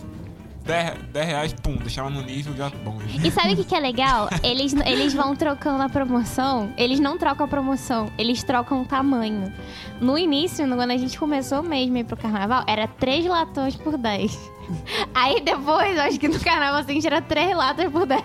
[0.69, 2.99] 10, 10 reais, pum, deixava no nível já bom.
[3.23, 4.29] E sabe o que, que é legal?
[4.43, 6.71] Eles, eles vão trocando a promoção.
[6.77, 9.51] Eles não trocam a promoção, eles trocam o tamanho.
[9.99, 13.97] No início, quando a gente começou mesmo a ir pro carnaval, era 3 latões por
[13.97, 14.51] 10.
[15.15, 18.23] Aí depois, acho que no carnaval assim, era 3 latas por 10.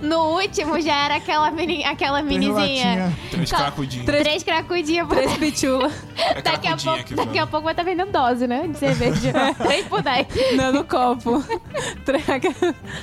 [0.00, 2.56] No último já era aquela, mini, aquela Três minizinha.
[2.88, 3.12] latinha.
[3.30, 4.06] 3 Qual- cracudinhos.
[4.06, 5.90] Três- 3 cracudinhas por 3 pitula.
[6.18, 8.66] É Daqui a, pouco, daqui a pouco vai estar vendendo dose, né?
[8.68, 9.32] De cerveja.
[9.58, 10.26] 3 por 10.
[10.56, 11.42] Não, no copo.
[12.04, 12.24] Três-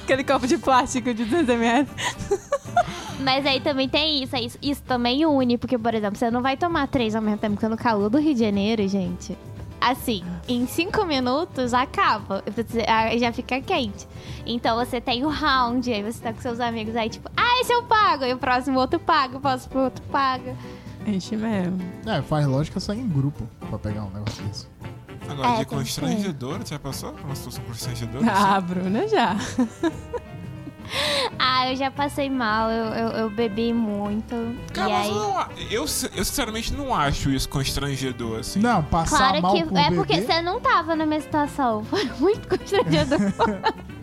[0.03, 1.87] Aquele copo de plástico de 200ml.
[3.19, 4.57] Mas aí também tem isso, é isso.
[4.61, 7.67] Isso também une, porque, por exemplo, você não vai tomar três ao mesmo tempo, porque
[7.67, 9.37] no calor do Rio de Janeiro, gente.
[9.81, 12.43] Assim, em cinco minutos acaba.
[12.87, 14.07] Ah, Já fica quente.
[14.45, 17.71] Então você tem o round, aí você tá com seus amigos aí, tipo, ah, esse
[17.73, 18.23] eu pago.
[18.25, 20.55] Aí o próximo outro paga, o próximo outro paga.
[21.07, 21.79] Enche mesmo.
[22.05, 24.67] É, faz lógica sair em grupo pra pegar um negócio desse.
[25.29, 28.25] Agora, É, de constrangedor, você já passou por uma situação constrangedora?
[28.29, 29.35] Ah, Bruna, já.
[31.41, 34.55] Ah, eu já passei mal, eu, eu, eu bebi muito.
[34.73, 35.09] Cara, e mas aí.
[35.09, 38.59] eu, não eu, eu sinceramente não acho isso constrangedor, assim.
[38.59, 39.95] Não, passar Claro mal que por é beber...
[39.95, 41.83] porque você não tava na minha situação.
[41.89, 43.19] Foi muito constrangedor.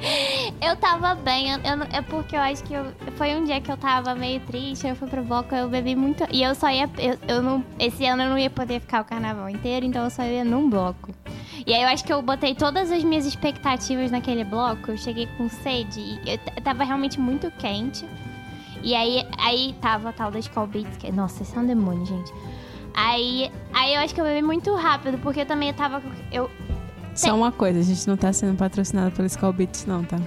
[0.62, 3.70] eu tava bem, eu, eu é porque eu acho que eu- foi um dia que
[3.70, 6.24] eu tava meio triste, eu fui pro bloco, eu bebi muito.
[6.30, 6.88] E eu só ia.
[6.98, 10.10] Eu, eu não, esse ano eu não ia poder ficar o carnaval inteiro, então eu
[10.10, 11.10] só ia num bloco.
[11.66, 15.28] E aí eu acho que eu botei todas as minhas expectativas naquele bloco, eu cheguei
[15.36, 16.20] com sede, e
[16.56, 18.06] eu tava realmente muito quente.
[18.82, 22.06] E aí, aí tava a tal da Skull Beats, que, nossa, esse é um demônio,
[22.06, 22.32] gente.
[22.94, 26.02] Aí, aí eu acho que eu bebi muito rápido, porque eu também tava.
[26.32, 26.50] Eu,
[27.28, 30.18] Só uma coisa, a gente não tá sendo patrocinado pelo Skull Beats, não, tá?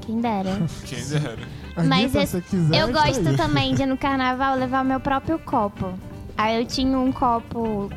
[0.00, 0.50] quem dera.
[0.84, 1.38] Quem dera.
[1.76, 3.36] Mas Anitta, eu- quiser, Eu está gosto aí.
[3.36, 5.94] também de no carnaval levar o meu próprio copo.
[6.36, 7.90] Aí eu tinha um copo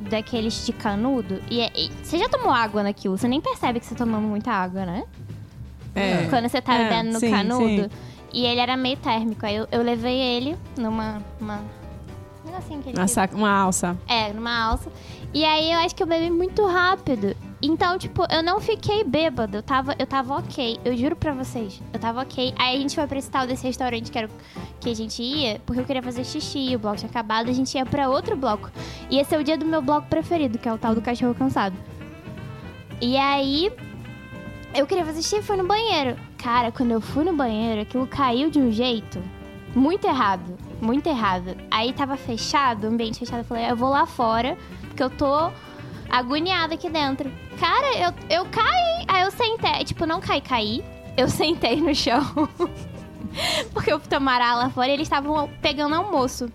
[0.00, 1.38] daqueles de canudo.
[1.50, 3.18] E, é- e- você já tomou água naquilo?
[3.18, 5.04] Você nem percebe que você tomando muita água, né?
[5.94, 6.26] É.
[6.30, 7.82] Quando você tá É, no sim, canudo.
[7.82, 7.90] sim.
[8.32, 9.44] E ele era meio térmico.
[9.44, 11.20] Aí eu, eu levei ele numa.
[11.38, 11.58] Uma,
[12.42, 13.98] um negocinho que ele Uma, saca, uma alça.
[14.08, 14.88] É, numa alça.
[15.34, 17.36] E aí eu acho que eu bebi muito rápido.
[17.62, 19.58] Então, tipo, eu não fiquei bêbado.
[19.58, 20.78] Eu tava, eu tava ok.
[20.84, 21.80] Eu juro pra vocês.
[21.92, 22.54] Eu tava ok.
[22.58, 24.30] Aí a gente foi pra esse tal desse restaurante que, era,
[24.80, 26.74] que a gente ia, porque eu queria fazer xixi.
[26.74, 27.50] O bloco tinha acabado.
[27.50, 28.70] A gente ia pra outro bloco.
[29.10, 31.34] E esse é o dia do meu bloco preferido, que é o tal do cachorro
[31.34, 31.76] cansado.
[33.00, 33.70] E aí.
[34.72, 36.16] Eu queria fazer xixi e fui no banheiro.
[36.38, 39.20] Cara, quando eu fui no banheiro, aquilo caiu de um jeito
[39.74, 40.56] muito errado.
[40.80, 41.56] Muito errado.
[41.70, 43.40] Aí tava fechado, o ambiente fechado.
[43.40, 44.56] Eu falei, eu vou lá fora,
[44.88, 45.50] porque eu tô
[46.10, 47.30] agoniada aqui dentro.
[47.58, 49.04] Cara, eu, eu caí.
[49.06, 49.84] Aí eu sentei.
[49.84, 50.84] Tipo, não caí, caí.
[51.16, 52.22] Eu sentei no chão.
[53.72, 56.50] porque eu fui tomar ar lá fora e eles estavam pegando almoço.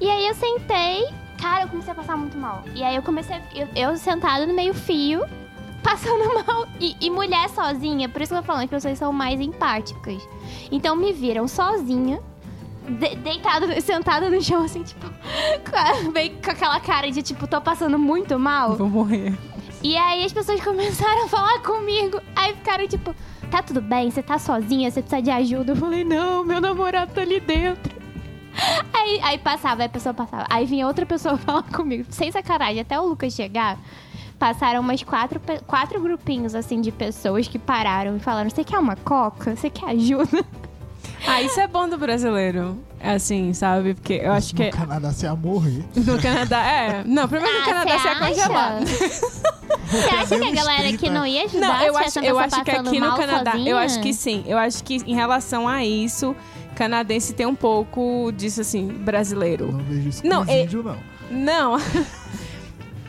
[0.00, 1.06] E aí eu sentei.
[1.40, 2.62] Cara, eu comecei a passar muito mal.
[2.74, 3.36] E aí eu comecei.
[3.54, 5.22] Eu, eu sentada no meio fio,
[5.82, 6.66] passando mal.
[6.80, 10.26] E, e mulher sozinha, por isso que eu tô falando que vocês são mais empáticas.
[10.70, 12.20] Então me viram sozinha,
[12.86, 15.06] de, deitada, sentada no chão, assim, tipo,
[16.12, 18.74] bem com aquela cara de tipo, tô passando muito mal.
[18.74, 19.34] Vou morrer.
[19.82, 22.20] E aí as pessoas começaram a falar comigo.
[22.34, 23.14] Aí ficaram tipo,
[23.50, 24.10] tá tudo bem?
[24.10, 24.90] Você tá sozinha?
[24.90, 25.72] Você precisa de ajuda?
[25.72, 27.94] Eu falei, não, meu namorado tá ali dentro.
[28.92, 30.46] Aí, aí passava, aí a pessoa passava.
[30.48, 32.06] Aí vinha outra pessoa falar comigo.
[32.08, 33.78] Sem sacanagem, até o Lucas chegar,
[34.38, 38.96] passaram umas quatro, quatro grupinhos assim de pessoas que pararam e falaram: Você quer uma
[38.96, 39.54] coca?
[39.54, 40.42] Você quer ajuda?
[41.26, 42.78] Ah, isso é bom do brasileiro.
[43.02, 43.94] Assim, sabe?
[43.94, 45.84] Porque eu acho que No Canadá você ia morrer.
[45.96, 46.62] no Canadá.
[46.64, 47.02] É.
[47.04, 48.86] Não, primeiro no Ah, Canadá você é congelado.
[48.86, 50.98] Você acha que a galera 30.
[50.98, 53.70] que não ia ajudar Não, eu acho, eu acho que aqui no Canadá, sozinha?
[53.70, 54.44] eu acho que sim.
[54.46, 56.34] Eu acho que em relação a isso,
[56.74, 59.72] canadense tem um pouco disso assim, brasileiro.
[59.72, 60.96] Não vejo isso Não, com é- índio, não.
[61.30, 61.76] Não.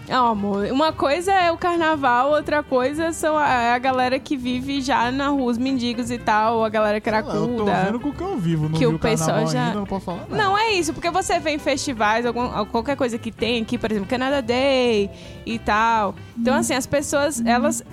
[0.07, 0.65] Não, amor.
[0.71, 5.27] Uma coisa é o carnaval, outra coisa são a, a galera que vive já na
[5.29, 7.83] rua, os mendigos e tal, a galera Eu tô cracuda.
[7.85, 8.69] vendo com o que eu vivo.
[8.69, 10.37] Não Que vi o pessoal carnaval já- ainda, não posso falar nada.
[10.37, 13.91] Não, é isso, porque você vê em festivais, algum- qualquer coisa que tem aqui, por
[13.91, 15.09] exemplo, Canada Day
[15.45, 16.15] e tal.
[16.37, 17.83] Então, assim, as pessoas, elas.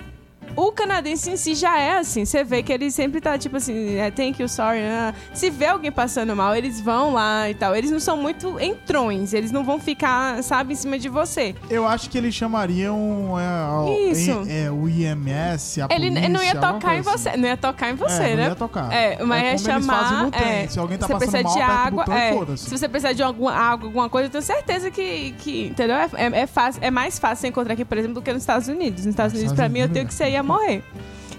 [0.55, 2.23] O canadense em si já é assim.
[2.25, 4.79] Você vê que ele sempre tá tipo assim, é, thank you, sorry.
[4.81, 5.13] ah.
[5.33, 7.75] Se vê alguém passando mal, eles vão lá e tal.
[7.75, 11.55] Eles não são muito entrões, eles não vão ficar, sabe, em cima de você.
[11.69, 14.43] Eu acho que eles chamariam é, Isso, isso.
[14.49, 17.37] É, o IMS, a Ele polícia, não ia tocar em você, assim.
[17.41, 18.43] não ia tocar em você, é, não né?
[18.49, 18.93] ia tocar.
[18.93, 20.29] É, mas é ia chamar.
[20.33, 22.05] é, Se alguém tá passando precisa mal, de água.
[22.05, 25.33] botão é, se você precisar de alguma água, alguma coisa, eu tenho certeza que.
[25.39, 25.95] que entendeu?
[25.95, 28.41] É, é, é fácil, é mais fácil você encontrar aqui, por exemplo, do que nos
[28.41, 29.05] Estados Unidos.
[29.05, 30.07] Nos Estados Unidos, Estados pra mim, eu tenho é.
[30.07, 30.83] que ia morrer.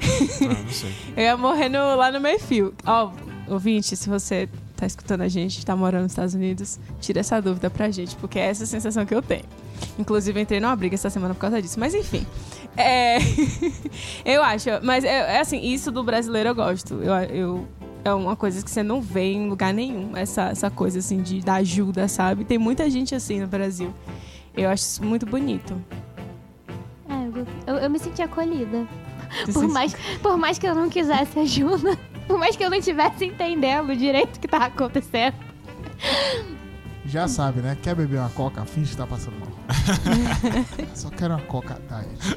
[0.02, 0.92] Ah, não sei.
[1.16, 2.74] Eu ia morrer no- lá no meio-fio.
[2.84, 3.10] Ó,
[3.48, 7.70] ouvinte, se você tá escutando a gente, tá morando nos Estados Unidos, tira essa dúvida
[7.70, 9.44] pra gente, porque é essa a sensação que eu tenho.
[9.98, 11.80] Inclusive, entrei numa briga essa semana por causa disso.
[11.80, 12.26] Mas enfim.
[12.76, 13.16] É...
[14.24, 14.68] eu acho.
[14.82, 16.94] Mas é, é assim, isso do brasileiro eu gosto.
[17.02, 17.66] Eu, eu-
[18.04, 20.16] é uma coisa que você não vê em lugar nenhum.
[20.16, 22.44] Essa, essa coisa assim de dar ajuda, sabe?
[22.44, 23.92] Tem muita gente assim no Brasil.
[24.56, 25.74] Eu acho isso muito bonito.
[27.08, 28.86] É, eu, eu- eu me senti acolhida.
[29.44, 31.96] Você Por sente- mais, por mais que eu não quisesse ajuda.
[32.26, 35.36] Por mais que eu não estivesse entendendo direito o que tava acontecendo.
[37.04, 37.76] Já sabe, né?
[37.80, 38.64] Quer beber uma coca?
[38.64, 39.48] Finge que tá passando mal.
[40.92, 42.36] Só quero uma coca diet.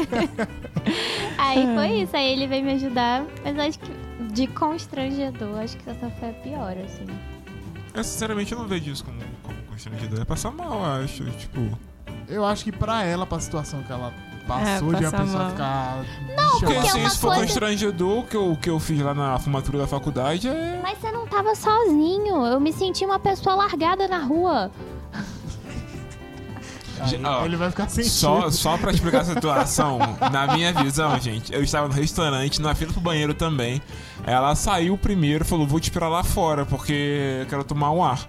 [1.36, 2.16] Aí foi isso.
[2.16, 3.26] Aí ele veio me ajudar.
[3.44, 3.92] Mas acho que
[4.32, 7.04] de constrangedor, acho que essa foi a pior, assim.
[7.92, 10.20] Eu sinceramente não vejo isso como, como constrangedor.
[10.20, 11.24] É passar mal, eu acho.
[11.32, 11.78] Tipo.
[12.30, 14.12] Eu acho que pra ela, pra situação que ela
[14.46, 15.50] passou É, de a pessoa mal.
[15.50, 15.96] ficar.
[16.50, 18.78] Porque porque é assim, uma se for coisa- constrangedor, o que eu, o que eu
[18.80, 20.80] fiz lá na formatura da faculdade é.
[20.82, 22.44] Mas você não tava sozinho.
[22.46, 24.70] Eu me senti uma pessoa largada na rua.
[27.02, 28.10] Aí ele vai ficar sentindo.
[28.12, 29.98] Só, só pra explicar a situação,
[30.30, 33.80] na minha visão, gente, eu estava no restaurante, na fila pro banheiro também.
[34.26, 38.28] Ela saiu primeiro, falou: Vou te esperar lá fora, porque eu quero tomar um ar.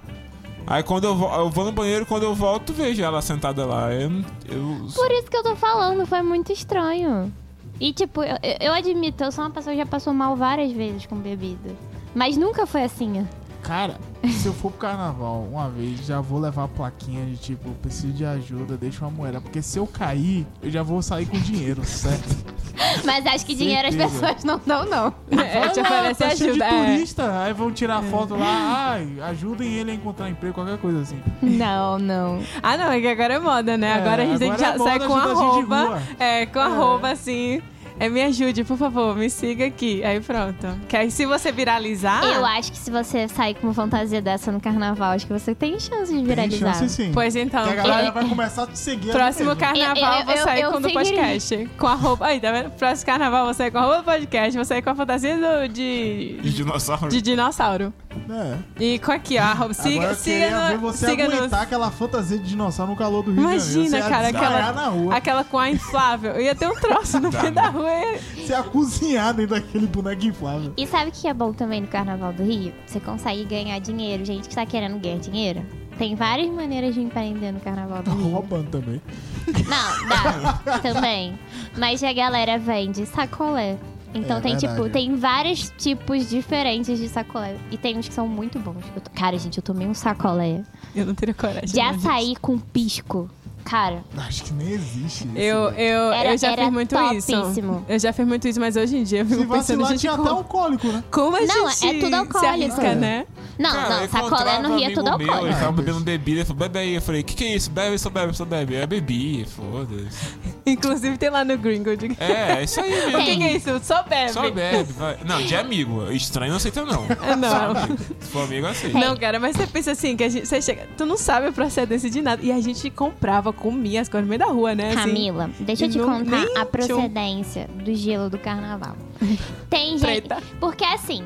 [0.66, 3.94] Aí quando eu, eu vou no banheiro, quando eu volto, vejo ela sentada lá.
[3.94, 4.12] Eu,
[4.48, 7.32] eu, Por isso que eu tô falando, foi muito estranho.
[7.80, 11.06] E tipo, eu, eu admito, eu sou uma pessoa que já passou mal várias vezes
[11.06, 11.72] com bebida.
[12.14, 13.26] Mas nunca foi assim.
[13.62, 13.96] Cara,
[14.28, 18.12] se eu for pro carnaval uma vez, já vou levar a plaquinha de tipo, preciso
[18.14, 19.40] de ajuda, deixa uma moeda.
[19.40, 22.52] Porque se eu cair, eu já vou sair com dinheiro, certo?
[23.06, 24.20] Mas acho que dinheiro as Certeza.
[24.20, 25.14] pessoas não dão, não.
[25.40, 26.66] É, te oferece tá cheio de ajuda.
[26.66, 26.94] é.
[26.96, 31.22] turista, aí vão tirar foto lá, ai, ajudem ele a encontrar emprego, qualquer coisa assim.
[31.42, 32.42] Não, não.
[32.64, 33.90] Ah, não, é que agora é moda, né?
[33.90, 35.86] É, agora a gente tem que agora é sair moda com ajudar gente de arroba.
[35.86, 36.02] rua.
[36.20, 37.62] É, com arroba assim.
[38.02, 40.04] É, me ajude, por favor, me siga aqui.
[40.04, 40.68] Aí pronto.
[40.90, 42.24] Que aí se você viralizar.
[42.24, 45.54] Eu acho que se você sair com uma fantasia dessa no carnaval, acho que você
[45.54, 46.74] tem chance de Tem viralizar.
[46.74, 47.12] chance sim.
[47.14, 47.64] Pois então.
[47.64, 50.72] Porque a galera vai começar a te seguir Próximo carnaval Eu- eu- eu sair eu
[50.72, 51.70] com o do podcast.
[51.78, 52.26] Com a roupa.
[52.26, 52.72] Aí, tá vendo?
[52.72, 54.56] Próximo carnaval vou sair com a roupa do podcast.
[54.56, 56.40] Vou sair com a fantasia do, de.
[56.42, 57.08] de dinossauro.
[57.10, 57.94] De dinossauro.
[58.30, 58.58] É.
[58.84, 59.42] E com aqui, ó.
[59.42, 62.44] a roupa- Siga, Agora eu siga, queria ver no, você siga aguentar aquela fantasia de
[62.50, 65.16] dinossauro no calor do Rio Imagina, de cara, aquela- na rua.
[65.16, 66.32] Aquela com a inflável.
[66.34, 67.90] Eu ia ter um troço no meio da rua.
[68.36, 70.74] Você ia cozinhar dentro daquele boneco inflável.
[70.78, 72.74] E sabe o que é bom também no Carnaval do Rio?
[72.86, 74.24] Você consegue ganhar dinheiro.
[74.26, 75.66] Gente que tá querendo ganhar dinheiro.
[75.98, 78.30] Tem várias maneiras de empreender no Carnaval do Tá Rio.
[78.30, 79.02] roubando também.
[79.48, 80.80] Não, dá.
[80.80, 81.38] também.
[81.78, 83.78] Mas a galera vende sacolé.
[84.14, 84.76] Então É tem, verdade.
[84.76, 87.56] tipo, tem vários tipos diferentes de sacolé.
[87.72, 88.84] E tem uns que são muito bons.
[88.96, 90.64] Eu tô- Cara, gente, eu tomei um sacolé
[90.96, 91.66] Eu não teria coragem.
[91.66, 93.30] de açaí com pisco.
[93.64, 95.38] Cara, Acho que nem existe isso.
[95.38, 97.52] Eu, eu, Era- eu já fiz muito topíssimo.
[97.52, 97.86] isso.
[97.88, 100.00] Eu já fiz muito isso, mas hoje em dia eu Se fico pensando, vacilar, gente,
[100.02, 101.04] tinha como, até alcoólico, né?
[101.12, 102.46] como a Não, gente é tudo se alcoólico.
[102.48, 102.96] arrisca, É.
[102.96, 103.26] né?
[103.58, 105.46] não, Cara, não, eu sacolé encontrava no Rio é tudo meu, alcoólico.
[105.48, 106.96] Ele tava bebendo bebida, ele falou, bebe aí.
[106.96, 107.70] Eu falei, que que é isso?
[107.72, 108.76] Bebe, só bebe, só bebe.
[108.76, 110.36] É bebi, foda-se.
[110.66, 111.96] Inclusive tem lá no Gringo.
[111.96, 112.16] De...
[112.20, 113.20] É, é isso aí O mesmo.
[113.26, 113.80] que, que é isso?
[113.84, 114.32] Só bebe.
[114.34, 115.18] Só bebe, vai.
[115.26, 116.12] Não, de amigo.
[116.12, 117.06] Estranho não aceita, não.
[117.22, 117.98] É, não.
[118.20, 118.98] Se for amigo, aceita.
[118.98, 121.52] Não, cara, mas você pensa assim, que a gente, você chega, tu não sabe a
[121.52, 122.42] procedência de nada.
[122.44, 124.90] E a gente comprava, comia as coisas no meio da rua, né?
[124.90, 124.96] assim.
[124.98, 128.96] Camila, deixa eu te não- contar a um- procedência do gelo do carnaval.
[129.70, 130.28] Tem gente.
[130.60, 131.24] Porque assim,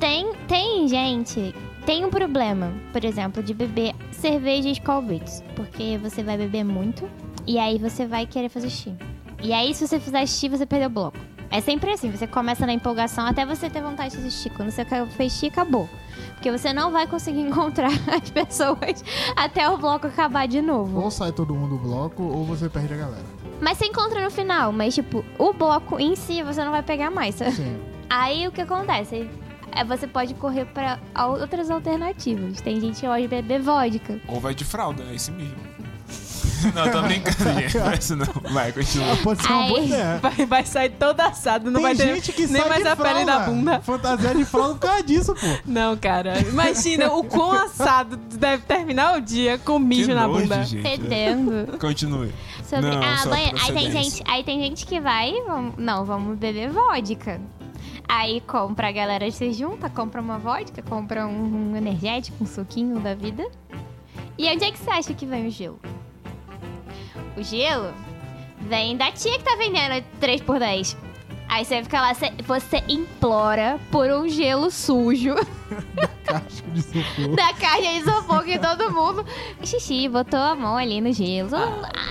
[0.00, 1.54] tem, tem gente.
[1.86, 5.42] Tem um problema, por exemplo, de beber cerveja Skull Beats.
[5.54, 7.08] Porque você vai beber muito
[7.46, 8.94] e aí você vai querer fazer xixi.
[9.42, 11.18] E aí, se você fizer xixi, você perdeu o bloco.
[11.56, 14.50] É sempre assim, você começa na empolgação até você ter vontade de xixi.
[14.50, 14.84] Quando você
[15.16, 15.88] fez xixi, acabou.
[16.34, 19.04] Porque você não vai conseguir encontrar as pessoas
[19.36, 21.00] até o bloco acabar de novo.
[21.00, 23.24] Ou sai todo mundo do bloco, ou você perde a galera.
[23.60, 27.10] Mas você encontra no final, mas tipo, o bloco em si você não vai pegar
[27.10, 27.36] mais.
[27.36, 27.78] Sim.
[28.10, 29.30] Aí o que acontece?
[29.76, 32.60] É, você pode correr pra al- outras alternativas.
[32.60, 34.20] Tem gente que gosta de beber vodka.
[34.28, 35.73] Ou vai de fralda, é isso mesmo.
[36.72, 37.78] Não, tô brincando, gente.
[37.78, 38.26] Não é isso não.
[38.52, 39.16] Vai, continua.
[39.16, 40.18] Pode ser uma boa ideia.
[40.22, 42.88] Vai, vai sair todo assado, não Tem vai ter gente que nem sai mais de
[42.88, 43.32] a pele fralda.
[43.32, 43.80] da bunda.
[43.80, 45.46] Fantasia de fralda por causa disso, pô.
[45.66, 46.38] Não, cara.
[46.40, 50.62] Imagina o quão assado tu deve terminar o dia com mijo Que na nojo, bunda.
[50.62, 50.82] gente.
[50.82, 51.78] Fedendo.
[51.78, 52.32] Continue.
[52.64, 52.90] Sobre...
[52.90, 54.02] Não, ah, só aí, tem procedência.
[54.02, 55.74] gente, aí tem gente que vai, vamos...
[55.76, 57.40] não, vamos beber vodka.
[58.08, 63.00] Aí compra, a galera se junta, compra uma vodka, compra um, um energético, um suquinho
[63.00, 63.46] da vida.
[64.36, 65.78] E onde é que você acha que vem o gelo?
[67.36, 67.92] O gelo
[68.60, 70.96] Vem da tia que tá vendendo 3 por 10.
[71.48, 75.34] Aí você fica lá, você, implora por um gelo sujo
[76.24, 77.36] Caixa de isopor.
[77.36, 79.26] da caixa de isopor que todo mundo.
[79.62, 81.50] Xixi, botou a mão ali no gelo.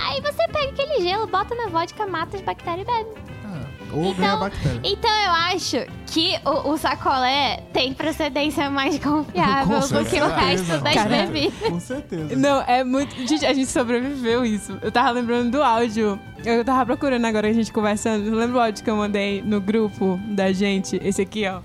[0.04, 3.33] Aí você pega aquele gelo, bota na vodka, mata as bactérias e bebe.
[3.94, 4.82] Ou Então- ganha bactéria.
[4.84, 5.78] Então eu acho
[6.08, 11.10] que o, o sacolé tem procedência mais confiável do que o resto das Cara.
[11.28, 11.54] bebidas.
[11.70, 12.36] Com certeza.
[12.36, 13.16] Não, é muito.
[13.28, 14.78] Gente, a gente sobreviveu isso.
[14.82, 16.20] Eu tava lembrando do áudio.
[16.46, 18.36] Eu tava procurando agora a gente conversando.
[18.36, 21.00] Lembra o áudio que eu mandei no grupo da gente?
[21.04, 21.62] Esse aqui, ó.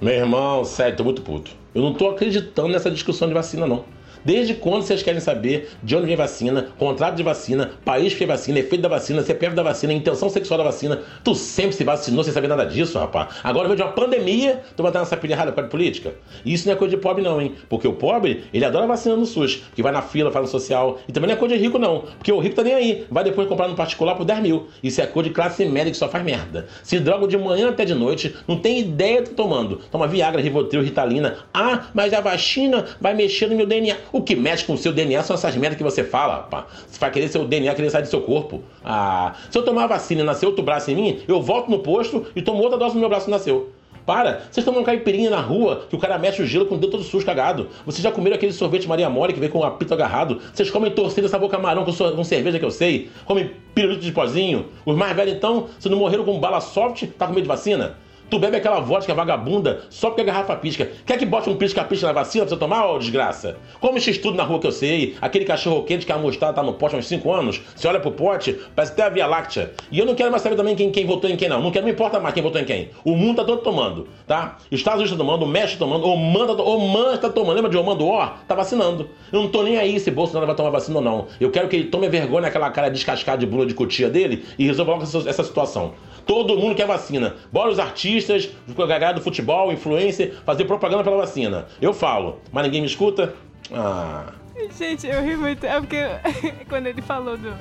[0.00, 1.50] Meu irmão, sério, tô muito puto.
[1.74, 3.84] Eu não tô acreditando nessa discussão de vacina, não.
[4.26, 8.28] Desde quando vocês querem saber de onde vem vacina, contrato de vacina, país que fez
[8.28, 11.00] vacina, efeito da vacina, CPF da vacina, intenção sexual da vacina?
[11.22, 13.36] Tu sempre se vacinou sem saber nada disso, rapaz.
[13.44, 16.12] Agora veio de uma pandemia, tu vai dar essa pilha errada para política?
[16.44, 17.54] Isso não é coisa de pobre, não, hein?
[17.68, 20.98] Porque o pobre, ele adora vacina no SUS, porque vai na fila, faz no social.
[21.06, 22.00] E também não é coisa de rico, não.
[22.18, 23.06] Porque o rico tá nem aí.
[23.08, 24.66] Vai depois comprar no particular por 10 mil.
[24.82, 26.66] Isso é coisa de classe média que só faz merda.
[26.82, 29.76] Se droga de manhã até de noite, não tem ideia do que tá tomando.
[29.92, 31.36] Toma Viagra, Rivotril, Ritalina.
[31.54, 33.94] Ah, mas a vacina vai mexer no meu DNA.
[34.16, 36.64] O que mexe com o seu DNA são essas merdas que você fala, pá.
[36.88, 38.62] Você vai querer seu DNA querer sair do seu corpo.
[38.82, 41.80] Ah, se eu tomar a vacina e nascer outro braço em mim, eu volto no
[41.80, 43.74] posto e tomo outra dose no meu braço que nasceu.
[44.06, 44.44] Para!
[44.50, 47.02] Vocês tomam caipirinha na rua que o cara mexe o gelo com o dedo todo
[47.04, 47.68] sujo cagado.
[47.84, 50.40] Vocês já comeram aquele sorvete Maria Mole que vem com o apito agarrado?
[50.54, 53.10] Vocês comem torcida sabor camarão com, com cerveja que eu sei?
[53.26, 54.64] Comem pirulito de pozinho?
[54.86, 57.98] Os mais velhos então, se não morreram com bala soft, tá com medo de vacina?
[58.28, 60.90] Tu bebe aquela vodka vagabunda só porque a garrafa pisca.
[61.06, 63.56] Quer que bote um pisca-pisca na vacina pra você tomar, ô desgraça?
[63.80, 65.14] Come x tudo na rua que eu sei.
[65.20, 67.60] Aquele cachorro quente que a mostarda tá no pote há uns 5 anos.
[67.76, 69.72] Você olha pro pote, parece até a Via Láctea.
[69.92, 71.62] E eu não quero mais saber também quem, quem votou em quem, não.
[71.62, 72.90] Não quero, não importa mais quem votou em quem.
[73.04, 74.56] O mundo tá todo tomando, tá?
[74.72, 77.54] Estados Unidos tá tomando, o México tá tomando, o Manda, o Man tá tomando.
[77.54, 78.26] Lembra de Omando Ó?
[78.48, 79.08] Tá vacinando.
[79.32, 81.26] Eu não tô nem aí se Bolsonaro vai tomar vacina ou não.
[81.40, 84.66] Eu quero que ele tome vergonha naquela cara descascada de bula de cutia dele e
[84.66, 85.94] resolva essa, essa situação.
[86.26, 87.36] Todo mundo quer vacina.
[87.52, 91.66] Bora os artistas, a galera do futebol, influencer, fazer propaganda pela vacina.
[91.80, 93.32] Eu falo, mas ninguém me escuta?
[93.72, 94.32] Ah.
[94.76, 95.64] Gente, eu ri muito.
[95.64, 95.98] É porque
[96.68, 97.54] quando ele falou do-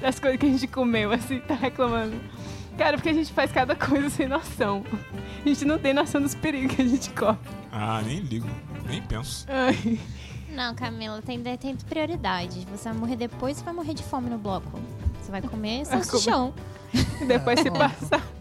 [0.00, 2.16] das coisas que a gente comeu, assim, tá reclamando.
[2.78, 4.84] Cara, porque a gente faz cada coisa sem noção.
[5.44, 7.38] A gente não tem noção dos perigos que a gente corre.
[7.72, 8.48] Ah, nem ligo.
[8.86, 9.46] Nem penso.
[9.48, 9.98] Ai.
[10.56, 12.64] Não, Camila, tem, tem prioridades.
[12.64, 14.80] Você vai morrer depois e vai morrer de fome no bloco.
[15.20, 16.54] Você vai comer salsichão.
[17.26, 18.35] Depois se passar.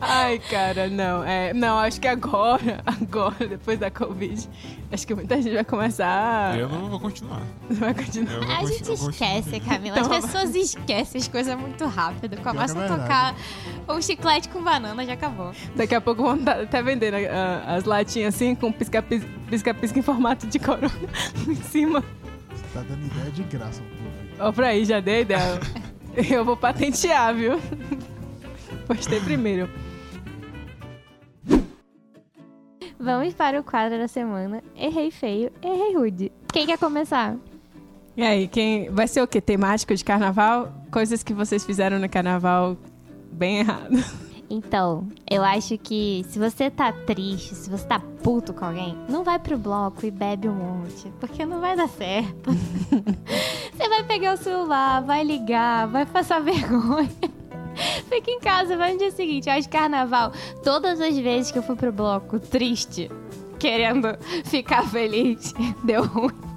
[0.00, 1.22] Ai, cara, não.
[1.24, 4.48] É, não, acho que agora, agora, depois da Covid,
[4.90, 6.58] acho que muita gente vai começar.
[6.58, 7.42] Eu não vou continuar.
[7.70, 8.32] Vai continuar.
[8.32, 9.98] Eu vou A continu- gente esquece, Camila.
[9.98, 12.36] Então, As pessoas esquecem as coisas muito rápido.
[12.42, 13.34] Começa é a tocar
[13.88, 15.52] o chiclete com banana, já acabou.
[15.76, 20.46] Daqui a pouco vão tá até vendendo ah, as latinhas assim, com pisca-pisca em formato
[20.46, 20.90] de corona
[21.46, 22.02] em cima.
[22.50, 23.82] Você tá dando ideia de graça.
[23.82, 24.44] pô.
[24.46, 25.60] Ó, pra aí, já dei ideia.
[26.30, 27.60] Eu vou patentear, viu?
[28.90, 29.70] Postei primeiro.
[32.98, 34.64] Vamos para o quadro da semana.
[34.74, 36.32] Errei feio, errei rude.
[36.52, 37.36] Quem quer começar?
[38.16, 39.40] E aí, quem vai ser o quê?
[39.40, 40.74] Temático de carnaval?
[40.90, 42.76] Coisas que vocês fizeram no carnaval
[43.30, 43.96] bem errado.
[44.50, 49.22] Então, eu acho que se você tá triste, se você tá puto com alguém, não
[49.22, 52.50] vai pro bloco e bebe um monte, porque não vai dar certo.
[53.72, 57.38] você vai pegar o celular, vai ligar, vai passar vergonha.
[58.08, 59.48] Fica em casa, vai no dia seguinte.
[59.48, 63.10] Acho carnaval, todas as vezes que eu fui pro bloco triste,
[63.58, 64.08] querendo
[64.44, 65.54] ficar feliz,
[65.84, 66.50] deu ruim.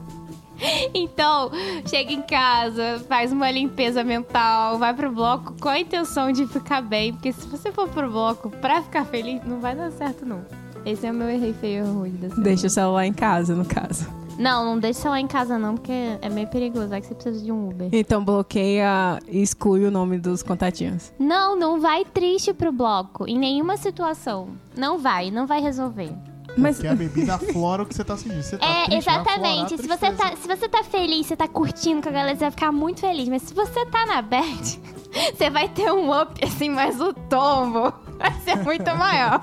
[0.94, 1.52] Então,
[1.86, 6.82] chega em casa, faz uma limpeza mental, vai pro bloco com a intenção de ficar
[6.82, 10.63] bem, porque se você for pro bloco pra ficar feliz, não vai dar certo, não.
[10.86, 12.44] Esse é o meu errei feio da semana.
[12.44, 14.08] Deixa o celular em casa, no caso.
[14.38, 17.44] Não, não deixa lá em casa não, porque é meio perigoso, vai que você precisa
[17.44, 17.90] de um Uber.
[17.92, 21.14] Então bloqueia e exclui o nome dos contatinhos.
[21.20, 24.50] Não, não vai triste pro bloco, em nenhuma situação.
[24.76, 26.12] Não vai, não vai resolver.
[26.58, 28.44] Mas Porque a bebida aflora o que você tá sentindo.
[28.44, 29.78] Você tá É, triste, exatamente.
[29.78, 32.52] Se você, tá, se você tá feliz, você tá curtindo com a galera, você vai
[32.52, 33.28] ficar muito feliz.
[33.28, 34.80] Mas se você tá na bad,
[35.36, 39.42] você vai ter um up, assim, mas o tombo vai ser muito maior.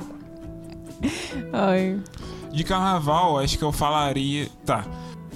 [1.52, 1.98] Ai.
[2.52, 4.48] De carnaval, acho que eu falaria.
[4.64, 4.84] Tá.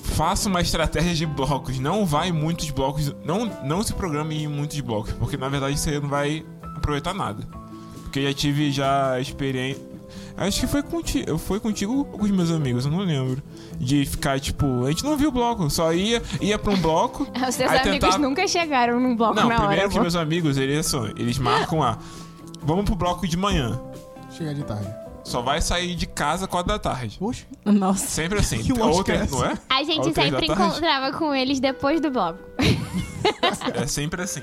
[0.03, 1.79] Faça uma estratégia de blocos.
[1.79, 3.15] Não vai em muitos blocos.
[3.25, 5.12] Não, não se programe em muitos blocos.
[5.12, 6.45] Porque na verdade você não vai
[6.77, 7.47] aproveitar nada.
[8.03, 9.83] Porque eu já tive já experiência.
[10.37, 13.41] Acho que foi contigo, foi contigo com os meus amigos, eu não lembro.
[13.79, 17.23] De ficar, tipo, a gente não viu o bloco, só ia, ia pra um bloco.
[17.49, 19.91] Os seus amigos tentava- nunca chegaram num bloco Não, na primeiro hora.
[19.93, 21.99] que meus amigos, eles são, eles marcam a.
[22.65, 23.81] Vamos pro bloco de manhã.
[24.37, 24.89] Chega de tarde.
[25.25, 27.16] Só vai sair de casa 4 da tarde.
[27.18, 28.07] Poxa, Nossa.
[28.07, 28.62] Sempre assim.
[28.62, 29.55] Que Outra, é não é?
[29.70, 32.39] A gente Ou sempre encontrava com eles depois do bloco.
[33.75, 34.43] É sempre assim.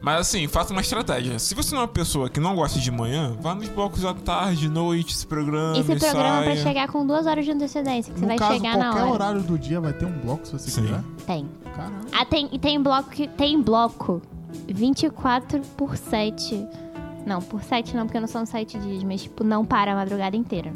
[0.00, 1.38] Mas assim, faça uma estratégia.
[1.38, 4.12] Se você não é uma pessoa que não gosta de manhã, vá nos blocos à
[4.12, 5.78] tarde, noite, se programa.
[5.78, 6.56] E se programa pra saia.
[6.62, 9.12] chegar com duas horas de antecedência, que você No vai caso, chegar na qualquer hora.
[9.12, 10.82] horário do dia vai ter um bloco se você Sim.
[10.82, 11.02] quiser.
[11.26, 11.48] Tem.
[11.74, 12.00] Caramba.
[12.12, 13.28] Ah, tem, e tem bloco que.
[13.28, 14.20] Tem bloco
[14.68, 16.66] 24 por 7.
[17.26, 20.36] Não, por 7 não, porque não são 7 dias, mas tipo, não para a madrugada
[20.36, 20.72] inteira.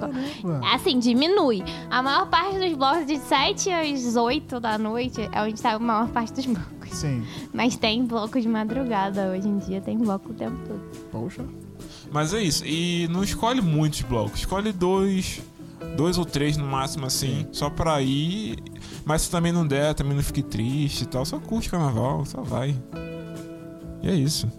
[0.00, 0.66] Caramba.
[0.74, 1.62] Assim, diminui.
[1.90, 5.78] A maior parte dos blocos de 7 às 8 da noite é onde tá a
[5.78, 6.90] maior parte dos blocos.
[6.90, 7.24] Sim.
[7.52, 9.30] Mas tem bloco de madrugada.
[9.30, 10.80] Hoje em dia tem bloco o tempo todo.
[11.10, 11.44] Poxa.
[12.10, 12.64] Mas é isso.
[12.66, 14.40] E não escolhe muitos blocos.
[14.40, 15.42] Escolhe dois.
[15.96, 17.46] Dois ou três no máximo, assim.
[17.52, 18.58] Só pra ir.
[19.04, 21.24] Mas se também não der, também não fique triste e tal.
[21.24, 22.74] Só curte carnaval, só vai.
[24.02, 24.50] E é isso.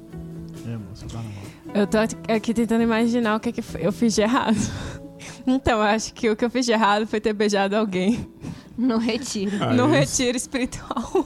[0.75, 1.43] É, carnaval.
[1.73, 1.97] Eu tô
[2.33, 4.55] aqui tentando imaginar o que, que eu fiz de errado.
[5.45, 8.29] Então, eu acho que o que eu fiz de errado foi ter beijado alguém
[8.77, 9.51] No retiro.
[9.59, 11.25] Ah, no é retiro espiritual.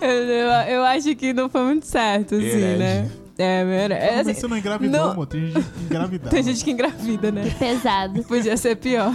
[0.00, 2.78] eu, eu, eu acho que não foi muito certo, assim, Herege.
[2.78, 3.10] né?
[3.36, 5.26] É, mere- é, Mas assim, você não engravidou, não- amor.
[5.26, 6.30] Tem gente que engravidava.
[6.30, 7.54] Tem gente que engravida, né?
[7.58, 8.22] Pesado.
[8.24, 9.12] Podia ser pior.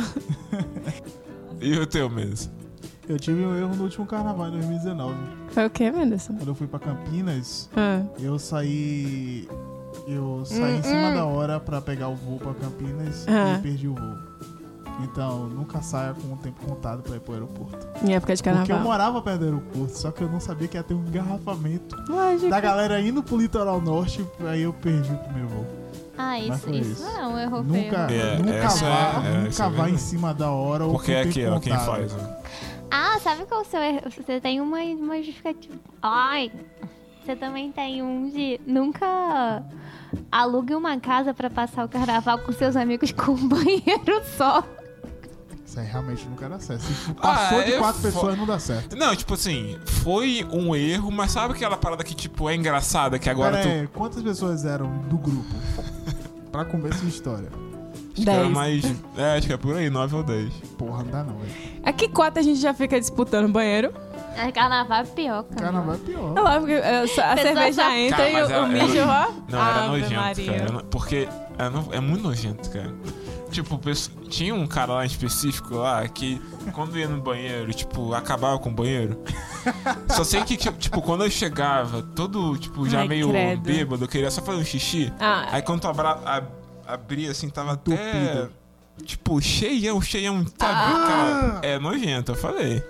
[1.61, 2.51] E o teu mesmo?
[3.09, 5.15] Eu tive um erro no último carnaval, em 2019.
[5.49, 6.35] Foi o quê, Menderson?
[6.35, 9.47] Quando eu fui pra Campinas, Ah, eu saí.
[10.07, 13.55] Eu saí em cima da hora pra pegar o voo pra Campinas Ah.
[13.57, 14.15] e perdi o voo.
[15.03, 17.77] Então, nunca saia com o tempo contado pra ir pro aeroporto.
[18.03, 18.83] em época de Porque eu carnaval.
[18.83, 22.49] morava perto do aeroporto, só que eu não sabia que ia ter um engarrafamento Lógico.
[22.49, 25.65] da galera indo pro litoral norte, aí eu perdi o primeiro voo.
[26.17, 27.03] Ah, isso, isso isso.
[27.03, 27.83] não é um erro feio.
[27.85, 28.91] Nunca, É, nunca essa vá,
[29.23, 31.23] é- é, nunca isso é vá em cima da hora ou Porque com é o
[31.33, 32.13] tempo aqui, ó, quem faz.
[32.13, 32.39] Ó.
[32.91, 34.01] Ah, sabe qual é o seu erro?
[34.09, 35.75] Você tem uma, uma justificativa.
[36.01, 36.51] Ai,
[37.23, 39.63] você também tem um de nunca
[40.31, 44.63] alugue uma casa pra passar o carnaval com seus amigos com um banheiro só.
[45.63, 46.81] Isso aí realmente nunca dá certo.
[46.81, 48.95] Se passou Ah, de quatro fo- pessoas, não dá certo.
[48.95, 53.29] Não, tipo assim, foi um erro, mas sabe aquela parada que, tipo, é engraçada, que
[53.29, 53.71] agora Pera tu.
[53.81, 55.45] aí, quantas pessoas eram do grupo?
[56.51, 57.49] pra comer essa história.
[58.19, 58.53] Acho que era Dez.
[58.53, 58.95] mais.
[59.17, 60.53] É, acho que é por aí, 9 ou 10.
[60.77, 61.51] Porra, não dá não, velho.
[61.83, 63.93] Aqui quatro a gente já fica disputando banheiro.
[64.35, 65.61] É, Carnaval é pior, cara.
[65.63, 66.37] Carnaval é pior.
[66.37, 68.63] É lá, porque é, só- a Pessoa cerveja só- entra Cara, e mas o, era-
[68.63, 69.51] o mijo, era- ó.
[69.51, 70.45] Não, era Ave nojento, Maria.
[70.53, 70.63] cara.
[70.63, 72.93] Era Porque é, no- é muito nojento, cara.
[73.51, 73.79] Tipo,
[74.29, 76.39] tinha um cara lá em específico lá que
[76.71, 79.19] quando ia no banheiro, tipo, acabava com o banheiro.
[80.15, 83.61] Só sei que, tipo, quando eu chegava, todo, tipo, já Ai, meio credo.
[83.61, 85.11] bêbado, eu queria só fazer um xixi.
[85.19, 86.47] Ah, Aí quando tu abra, ab-
[86.93, 87.93] abria assim, tava até.
[87.93, 88.51] Entupido.
[89.03, 90.73] Tipo, cheião, cheião, sabe?
[90.73, 91.05] Ah.
[91.07, 92.83] Cara, é nojento, eu falei.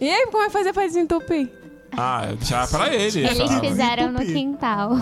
[0.00, 1.50] E aí, como é fazer pra desentupir?
[1.96, 3.20] Ah, eu deixava pra ele.
[3.20, 3.60] Eles falava.
[3.60, 4.92] fizeram no quintal.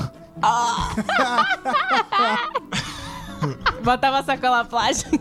[3.82, 5.18] Botava a sacola plástica.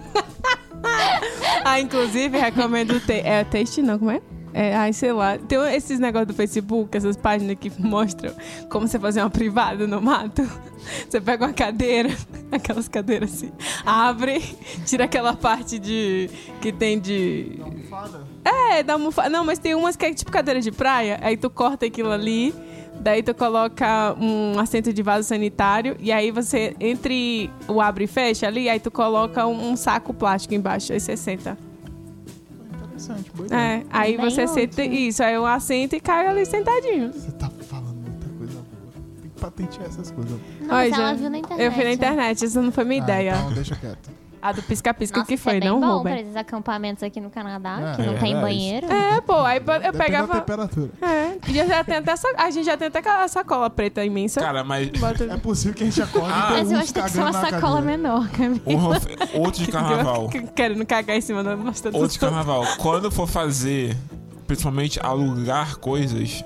[1.66, 2.99] ah, inclusive, recomendo.
[2.99, 4.22] Te é taste, não, como é?
[4.54, 5.38] É, ai, sei lá.
[5.38, 8.34] Tem esses negócios do Facebook, essas páginas que mostram
[8.70, 10.41] como você fazer uma privada no mato.
[11.08, 12.10] Você pega uma cadeira,
[12.52, 13.52] aquelas cadeiras assim,
[13.86, 14.41] abre,
[14.84, 16.28] tira aquela parte de.
[16.60, 17.60] que tem de.
[17.62, 18.24] Almofada.
[18.43, 19.30] É, da almofada.
[19.30, 21.20] Não, mas tem umas que é tipo cadeira de praia.
[21.22, 22.52] Aí tu corta aquilo ali.
[22.99, 25.95] Daí tu coloca um assento de vaso sanitário.
[25.99, 30.14] E aí você, entre o abre e fecha ali, aí tu coloca um, um saco
[30.16, 30.91] plástico embaixo.
[30.93, 31.58] Aí você senta.
[33.02, 33.60] Interessante, boa ideia.
[33.60, 34.82] É, aí Bem você senta.
[34.82, 34.93] útil.
[34.93, 37.12] Isso, aí eu assento e caio ali sentadinho.
[37.12, 38.93] Você tá falando muita coisa boa.
[39.22, 40.39] Tem que patentear essas coisas.
[40.62, 41.66] Não, Olha, ela viu na internet.
[41.66, 43.36] Eu fui na internet, isso não foi minha Ah, ideia.
[43.38, 44.10] Então deixa quieto.
[44.42, 46.14] A do pisca-pisca que isso foi, é bem não bom Ruben.
[46.14, 48.42] pra esses acampamentos aqui no Canadá, É, que não é tem verdade.
[48.42, 48.88] banheiro.
[48.92, 50.34] É, pô, aí eu Depende da pegava.
[50.39, 50.89] temperatura.
[51.02, 54.42] É, e já tenho até essa, a gente já tem até aquela sacola preta imensa.
[54.42, 56.39] Cara, mas Bota- É possível que a gente acorde Ah.
[56.39, 57.82] e tem Mas eu acho que tem que ser uma sacola cadeira.
[57.82, 58.62] menor, Camila.
[58.66, 60.30] um rofe- outro de carnaval.
[60.56, 62.64] Querendo cagar em cima da nossa Outro de carnaval.
[62.80, 63.96] Quando for fazer,
[64.48, 66.44] principalmente alugar coisas,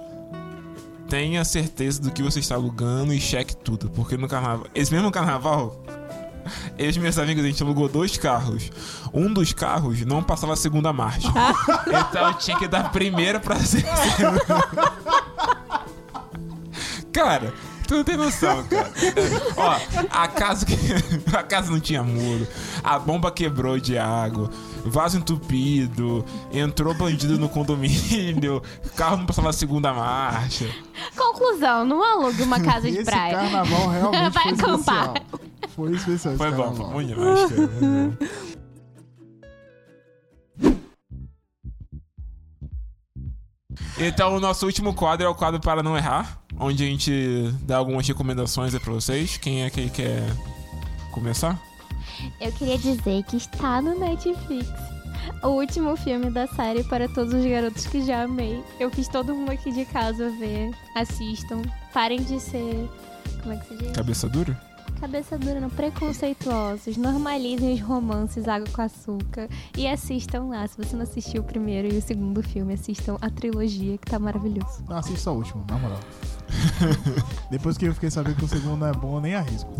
[1.07, 3.89] tenha certeza do que você está alugando e cheque tudo.
[3.89, 4.65] Porque no carnaval.
[4.75, 5.81] Esse mesmo carnaval.
[6.77, 8.69] Eu e meus amigos, a gente alugou dois carros.
[9.13, 11.27] Um dos carros não passava a segunda marcha.
[11.87, 13.83] então eu tinha que dar a primeira pra ser.
[17.11, 17.53] cara,
[17.87, 18.91] tu não tem noção, cara.
[19.57, 19.77] Ó,
[20.09, 20.75] a casa, que...
[21.35, 22.47] a casa não tinha muro,
[22.83, 24.49] a bomba quebrou de água,
[24.85, 30.69] vaso entupido, entrou bandido no condomínio, o carro não passava a segunda marcha.
[31.15, 33.33] Conclusão, não alugue uma casa de Esse praia.
[33.37, 35.05] carnaval realmente Vai foi acampar.
[35.15, 35.44] especial.
[35.75, 36.91] Foi especial Foi bom, carnaval.
[36.91, 37.67] foi bom demais, cara.
[37.67, 38.13] Bom.
[43.97, 47.77] Então, o nosso último quadro é o quadro para não errar, onde a gente dá
[47.77, 49.37] algumas recomendações aí pra vocês.
[49.37, 50.23] Quem é que quer
[51.11, 51.59] começar?
[52.39, 54.69] Eu queria dizer que está no Netflix
[55.43, 58.63] O último filme da série para todos os garotos que já amei.
[58.79, 60.71] Eu fiz todo mundo aqui de casa ver.
[60.95, 61.61] Assistam.
[61.93, 62.89] Parem de ser.
[63.41, 63.91] Como é que se diz?
[63.91, 64.74] Cabeça dura?
[64.99, 65.69] Cabeça dura, não.
[65.69, 66.97] Preconceituosos.
[66.97, 69.47] Normalizem os romances Água com Açúcar.
[69.77, 70.67] E assistam lá.
[70.67, 74.17] Se você não assistiu o primeiro e o segundo filme, assistam a trilogia, que tá
[74.19, 74.83] maravilhoso.
[74.87, 75.99] Não, assista o último, na moral.
[77.49, 79.71] Depois que eu fiquei sabendo que o segundo não é bom, eu nem arrisco.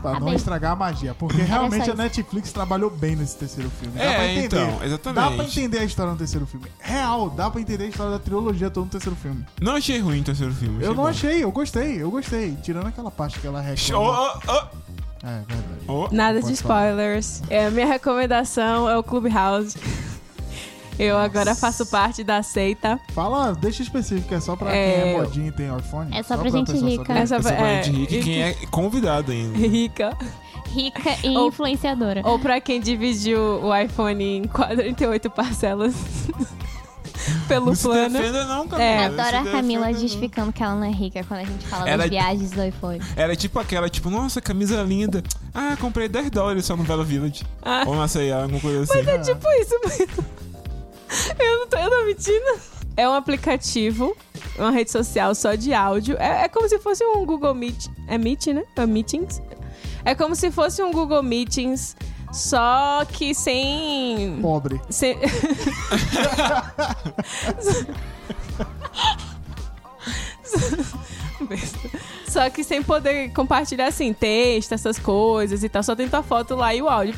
[0.00, 0.36] Pra Tá não bem.
[0.36, 1.14] estragar a magia.
[1.14, 1.94] Porque Era realmente a.
[1.94, 3.96] Netflix trabalhou bem nesse terceiro filme.
[3.98, 4.46] Dá É, pra entender.
[4.46, 5.14] então, exatamente.
[5.20, 6.66] Dá pra entender a história no terceiro filme.
[6.78, 9.44] Real, dá pra entender a história da trilogia toda no terceiro filme.
[9.60, 10.82] Não achei ruim o terceiro filme.
[10.82, 11.06] Eu não bom.
[11.06, 12.56] achei, eu gostei, eu gostei.
[12.62, 14.00] Tirando aquela parte que ela Oh, reclama.
[14.08, 15.84] oh, oh, É, verdade.
[15.86, 16.08] oh.
[16.10, 17.42] Nada Pode de spoilers.
[17.50, 19.76] É, a minha recomendação é o Clubhouse.
[21.02, 23.00] Eu agora faço parte da seita.
[23.14, 26.16] Fala, deixa específico, é só pra É, quem é modinho e tem iPhone.
[26.16, 27.04] É só pra gente pessoa rica.
[27.06, 27.20] saber.
[27.20, 29.58] Essa- Essa é, é, de rico, e quem é convidado ainda.
[29.58, 30.16] Rica.
[30.68, 32.22] Rica e Ou- influenciadora.
[32.24, 35.94] Ou pra quem dividiu o iPhone em 48 parcelas
[37.48, 38.10] pelo Não se plano.
[38.18, 38.88] defenda não, Camila.
[38.88, 39.08] É.
[39.08, 39.98] Não se Adoro a Camila defenda, não.
[40.00, 43.00] justificando que ela não é rica quando a gente fala Ela- das viagens do iPhone.
[43.16, 45.22] Era tipo aquela, tipo, nossa, camisa linda.
[45.52, 47.44] Ah, comprei 10 dólares só no Velo Village.
[47.62, 47.82] Ah.
[47.86, 48.98] Ou na C&A, alguma coisa assim.
[49.10, 50.24] É tipo isso mesmo.
[51.38, 52.60] Eu não tô, eu tô mentindo.
[52.96, 54.16] É um aplicativo,
[54.58, 56.16] uma rede social só de áudio.
[56.18, 57.86] É, é como se fosse um Google Meet.
[58.06, 58.64] É Meet, né?
[58.76, 59.42] É Meetings.
[60.04, 61.96] É como se fosse um Google Meetings,
[62.32, 64.38] só que sem.
[64.40, 64.80] Pobre.
[64.90, 65.16] sem...
[72.30, 75.82] Só que sem poder compartilhar assim, texto, essas coisas e tal.
[75.82, 77.14] Só tem tua foto lá e o áudio.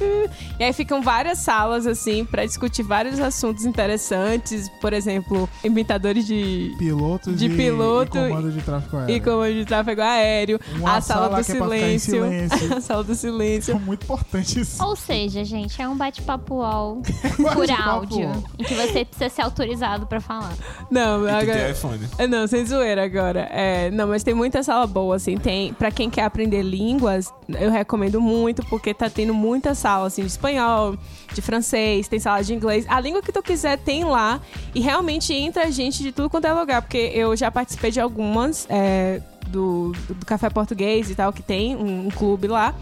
[0.58, 4.70] E aí ficam várias salas, assim, pra discutir vários assuntos interessantes.
[4.80, 6.74] Por exemplo, imitadores de.
[6.78, 9.14] Pilotos De e, piloto e comando de tráfego aéreo.
[9.16, 12.72] E comando de tráfego aéreo, Uma a sala, sala do é silêncio, silêncio.
[12.76, 13.74] a sala do silêncio.
[13.74, 14.82] É muito importante isso.
[14.82, 17.02] Ou seja, gente, é um bate-papo UOL
[17.36, 18.30] por Bate-papo áudio.
[18.58, 20.54] Em que você precisa ser autorizado pra falar.
[20.90, 21.70] Não, E tem agora.
[21.70, 22.00] iPhone.
[22.18, 23.40] É, Não, sem zoeira agora.
[23.52, 25.38] É, não, mas tem muita sala boa, assim.
[25.38, 30.20] Tem, pra quem quer aprender línguas, eu recomendo muito, porque tá tendo muita sala, assim,
[30.20, 30.98] de espanhol,
[31.32, 32.84] de francês, tem sala de inglês.
[32.88, 34.38] A língua que tu quiser tem lá.
[34.74, 38.66] E realmente entra gente de tudo quanto é lugar, porque eu já participei de algumas,
[38.68, 42.74] é, do, do Café Português e tal, que tem um, um clube lá.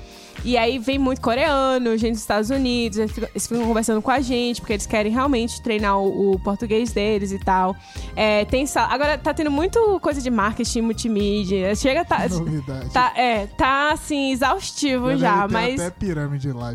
[0.45, 4.11] E aí vem muito coreano, gente dos Estados Unidos, eles ficam, eles ficam conversando com
[4.11, 7.77] a gente, porque eles querem realmente treinar o, o português deles e tal.
[8.17, 8.93] É, tem sala.
[8.93, 11.75] Agora tá tendo muito coisa de marketing, multimídia.
[11.75, 12.27] Chega, tá.
[12.31, 12.91] Novidade.
[12.91, 15.81] Tá, é, tá assim, exaustivo Já mas.
[15.81, 16.73] até pirâmide lá.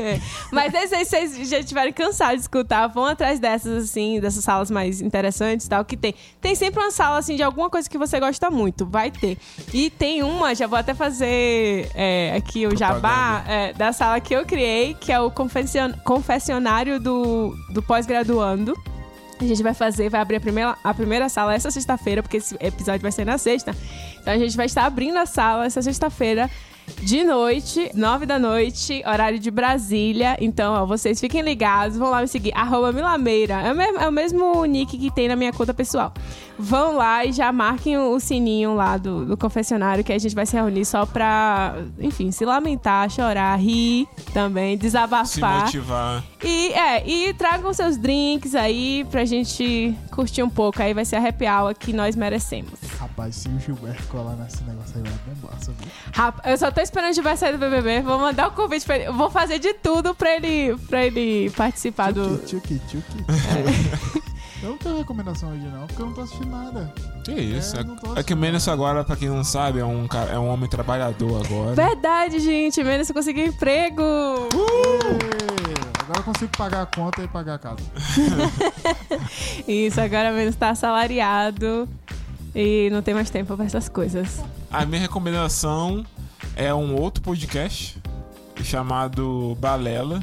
[0.50, 5.00] mas se vocês já estiverem cansados de escutar, vão atrás dessas, assim, dessas salas mais
[5.00, 6.14] interessantes e tal, que tem.
[6.40, 9.36] Tem sempre uma sala, assim, de alguma coisa que você gosta muito, vai ter.
[9.72, 13.01] E tem uma, já vou até fazer é, aqui o jabá,
[13.48, 18.74] É, da sala que eu criei, que é o confession- confessionário do, do pós-graduando.
[19.40, 22.56] A gente vai fazer, vai abrir a primeira, a primeira sala essa sexta-feira, porque esse
[22.60, 23.74] episódio vai ser na sexta.
[24.20, 26.48] Então a gente vai estar abrindo a sala essa sexta-feira
[27.02, 30.36] de noite, nove da noite, horário de Brasília.
[30.40, 33.54] Então, ó, vocês fiquem ligados, vão lá me seguir, arroba Milameira.
[33.62, 36.12] É o, mesmo, é o mesmo nick que tem na minha conta pessoal.
[36.62, 40.46] Vão lá e já marquem o, sininho lá do, do confessionário, que a gente vai
[40.46, 45.64] se reunir só pra, enfim, se lamentar, chorar, rir também, Se desabafar.
[45.64, 46.22] motivar.
[46.40, 50.80] E, é, e tragam seus drinks aí pra gente curtir um pouco.
[50.80, 52.74] Aí vai ser a happy hour que nós merecemos.
[52.98, 55.78] Rapaz, se o Gilberto colar nesse negócio aí, vai bombar, sabe?
[56.12, 58.02] Rapa, eu só tô esperando o Gilberto sair do BBB.
[58.02, 59.06] Vou mandar o convite pra ele.
[59.06, 62.38] Eu vou fazer de tudo pra ele, pra ele participar do...
[62.38, 63.24] Tchuki, tchuki,
[64.62, 66.94] Eu não tenho recomendação hoje não, porque eu não tô assistindo nada.
[67.24, 67.76] Que isso?
[67.76, 68.36] É, É, não tô é que o.
[68.36, 71.74] Menes agora, pra quem não sabe, é um, cara, é um homem trabalhador agora.
[71.74, 72.82] Verdade, gente.
[72.84, 74.02] Menos conseguiu emprego.
[74.02, 77.78] Ê, Agora eu consigo pagar a conta e pagar a casa.
[79.66, 81.88] Isso, agora menos tá assalariado.
[82.54, 84.42] E não tem mais tempo pra essas coisas.
[84.70, 86.04] A minha recomendação
[86.54, 88.00] é um outro podcast
[88.62, 90.22] chamado Balela.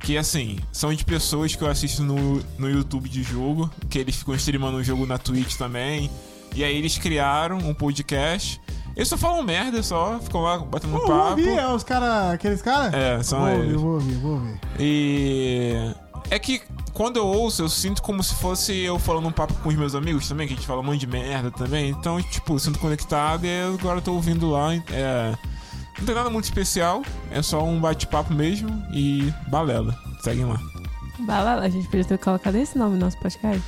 [0.00, 4.16] Que assim, são de pessoas que eu assisto no, no YouTube de jogo, que eles
[4.16, 6.10] ficam streamando o jogo na Twitch também.
[6.54, 8.60] E aí eles criaram um podcast.
[8.96, 11.30] Eles só falam merda, só ficam lá batendo vou papo.
[11.30, 12.92] ouvir, é os caras, aqueles caras?
[12.92, 13.80] É, são vou ouvir, eles.
[13.80, 14.60] vou ouvir, vou ouvir.
[14.78, 15.94] E
[16.30, 19.68] é que quando eu ouço, eu sinto como se fosse eu falando um papo com
[19.68, 21.90] os meus amigos também, que a gente fala um monte de merda também.
[21.90, 24.74] Então, tipo, eu sinto conectado e agora eu tô ouvindo lá.
[24.74, 25.34] É,
[26.00, 29.96] não tem nada muito especial, é só um bate-papo mesmo e balela.
[30.22, 30.58] Seguem lá.
[31.20, 33.62] Balala, a gente podia ter colocado esse nome no nosso podcast.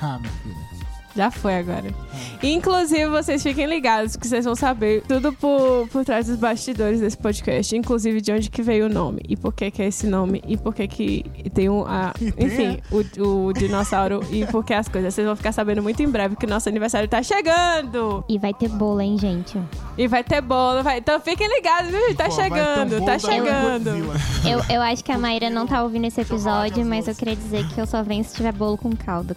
[0.00, 0.73] Ah, meu filho.
[1.16, 1.94] Já foi agora.
[2.42, 7.16] Inclusive, vocês fiquem ligados, que vocês vão saber tudo por, por trás dos bastidores desse
[7.16, 7.76] podcast.
[7.76, 9.22] Inclusive, de onde que veio o nome.
[9.28, 10.42] E por que que é esse nome.
[10.46, 11.84] E por que que tem um...
[11.86, 14.20] A, enfim, o, o dinossauro.
[14.30, 15.14] e por que as coisas.
[15.14, 18.24] Vocês vão ficar sabendo muito em breve que o nosso aniversário tá chegando.
[18.28, 19.58] E vai ter bolo, hein, gente?
[19.96, 20.82] E vai ter bolo.
[20.82, 20.98] Vai...
[20.98, 22.00] Então fiquem ligados, viu?
[22.08, 22.16] gente?
[22.16, 23.90] Tá Pô, um chegando, bolo tá chegando.
[24.44, 27.66] Eu, eu acho que a Maíra não tá ouvindo esse episódio, mas eu queria dizer
[27.68, 29.36] que eu só venho se tiver bolo com calda.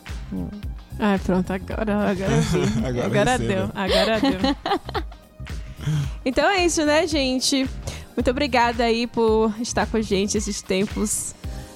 [1.00, 2.60] Ai, pronto, agora, agora vi.
[2.86, 4.40] Agora agora deu, agora deu.
[6.26, 7.66] Então é isso, né, gente?
[8.16, 11.34] Muito obrigada aí por estar com a gente esses tempos,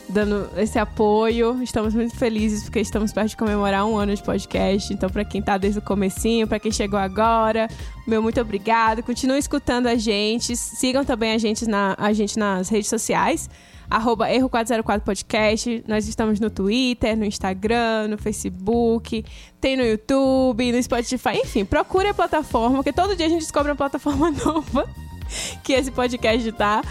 [0.10, 1.62] dando esse apoio.
[1.64, 4.92] Estamos muito felizes porque estamos perto de comemorar um ano de podcast.
[4.94, 7.70] Então, pra quem tá desde o comecinho, pra quem chegou agora,
[8.06, 9.02] meu muito obrigado.
[9.04, 10.58] Continuem escutando a gente.
[10.58, 13.50] Sigam também a gente, na, a gente nas redes sociais.
[13.92, 15.84] Arroba Erro 404 Podcast.
[15.86, 19.26] Nós estamos no Twitter, no Instagram, no Facebook,
[19.60, 21.42] tem no YouTube, no Spotify.
[21.44, 24.88] Enfim, procure a plataforma, porque todo dia a gente descobre uma plataforma nova
[25.62, 26.82] que esse podcast tá.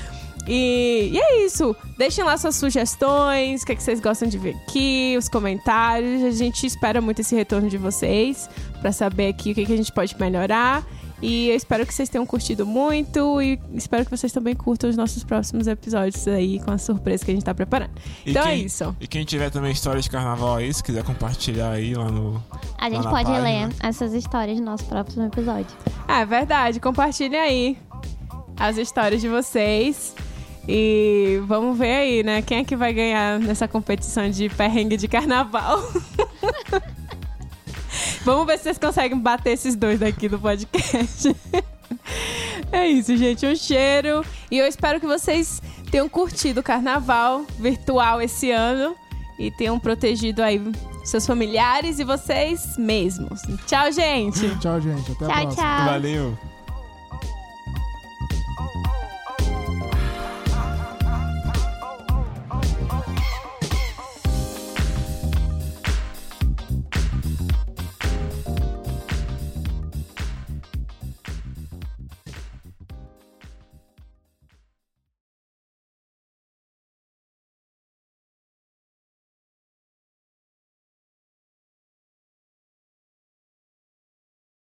[0.47, 1.75] E, e é isso.
[1.97, 6.23] Deixem lá suas sugestões, o que, é que vocês gostam de ver aqui, os comentários.
[6.23, 8.49] A gente espera muito esse retorno de vocês
[8.83, 10.85] pra saber aqui o que, que a gente pode melhorar.
[11.23, 14.97] E eu espero que vocês tenham curtido muito e espero que vocês também curtam os
[14.97, 17.91] nossos próximos episódios aí com a surpresa que a gente tá preparando.
[18.25, 18.97] E então é quem- isso.
[19.01, 22.43] E quem tiver também histórias de carnaval aí, se quiser compartilhar aí lá no.
[22.79, 23.39] A gente pode página.
[23.41, 25.67] ler essas histórias no nosso próximo episódio.
[26.09, 26.81] Ah, é verdade.
[26.81, 27.79] Compartilhem aí
[28.59, 30.15] as histórias de vocês.
[30.69, 32.43] E vamos ver aí, né?
[32.43, 35.81] Quem é que vai ganhar nessa competição de perrengue de carnaval?
[38.25, 41.35] vamos ver se vocês conseguem bater esses dois daqui do podcast.
[42.73, 43.47] é isso, gente.
[43.47, 44.25] Um cheiro.
[44.51, 48.95] E eu espero que vocês tenham curtido o carnaval virtual esse ano.
[49.39, 50.61] E tenham protegido aí
[51.03, 53.41] seus familiares e vocês mesmos.
[53.67, 54.55] Tchau, gente!
[54.59, 55.13] Tchau, gente.
[55.13, 55.55] Até a Tchau, próxima.
[55.55, 55.85] tchau.
[55.87, 56.50] Valeu!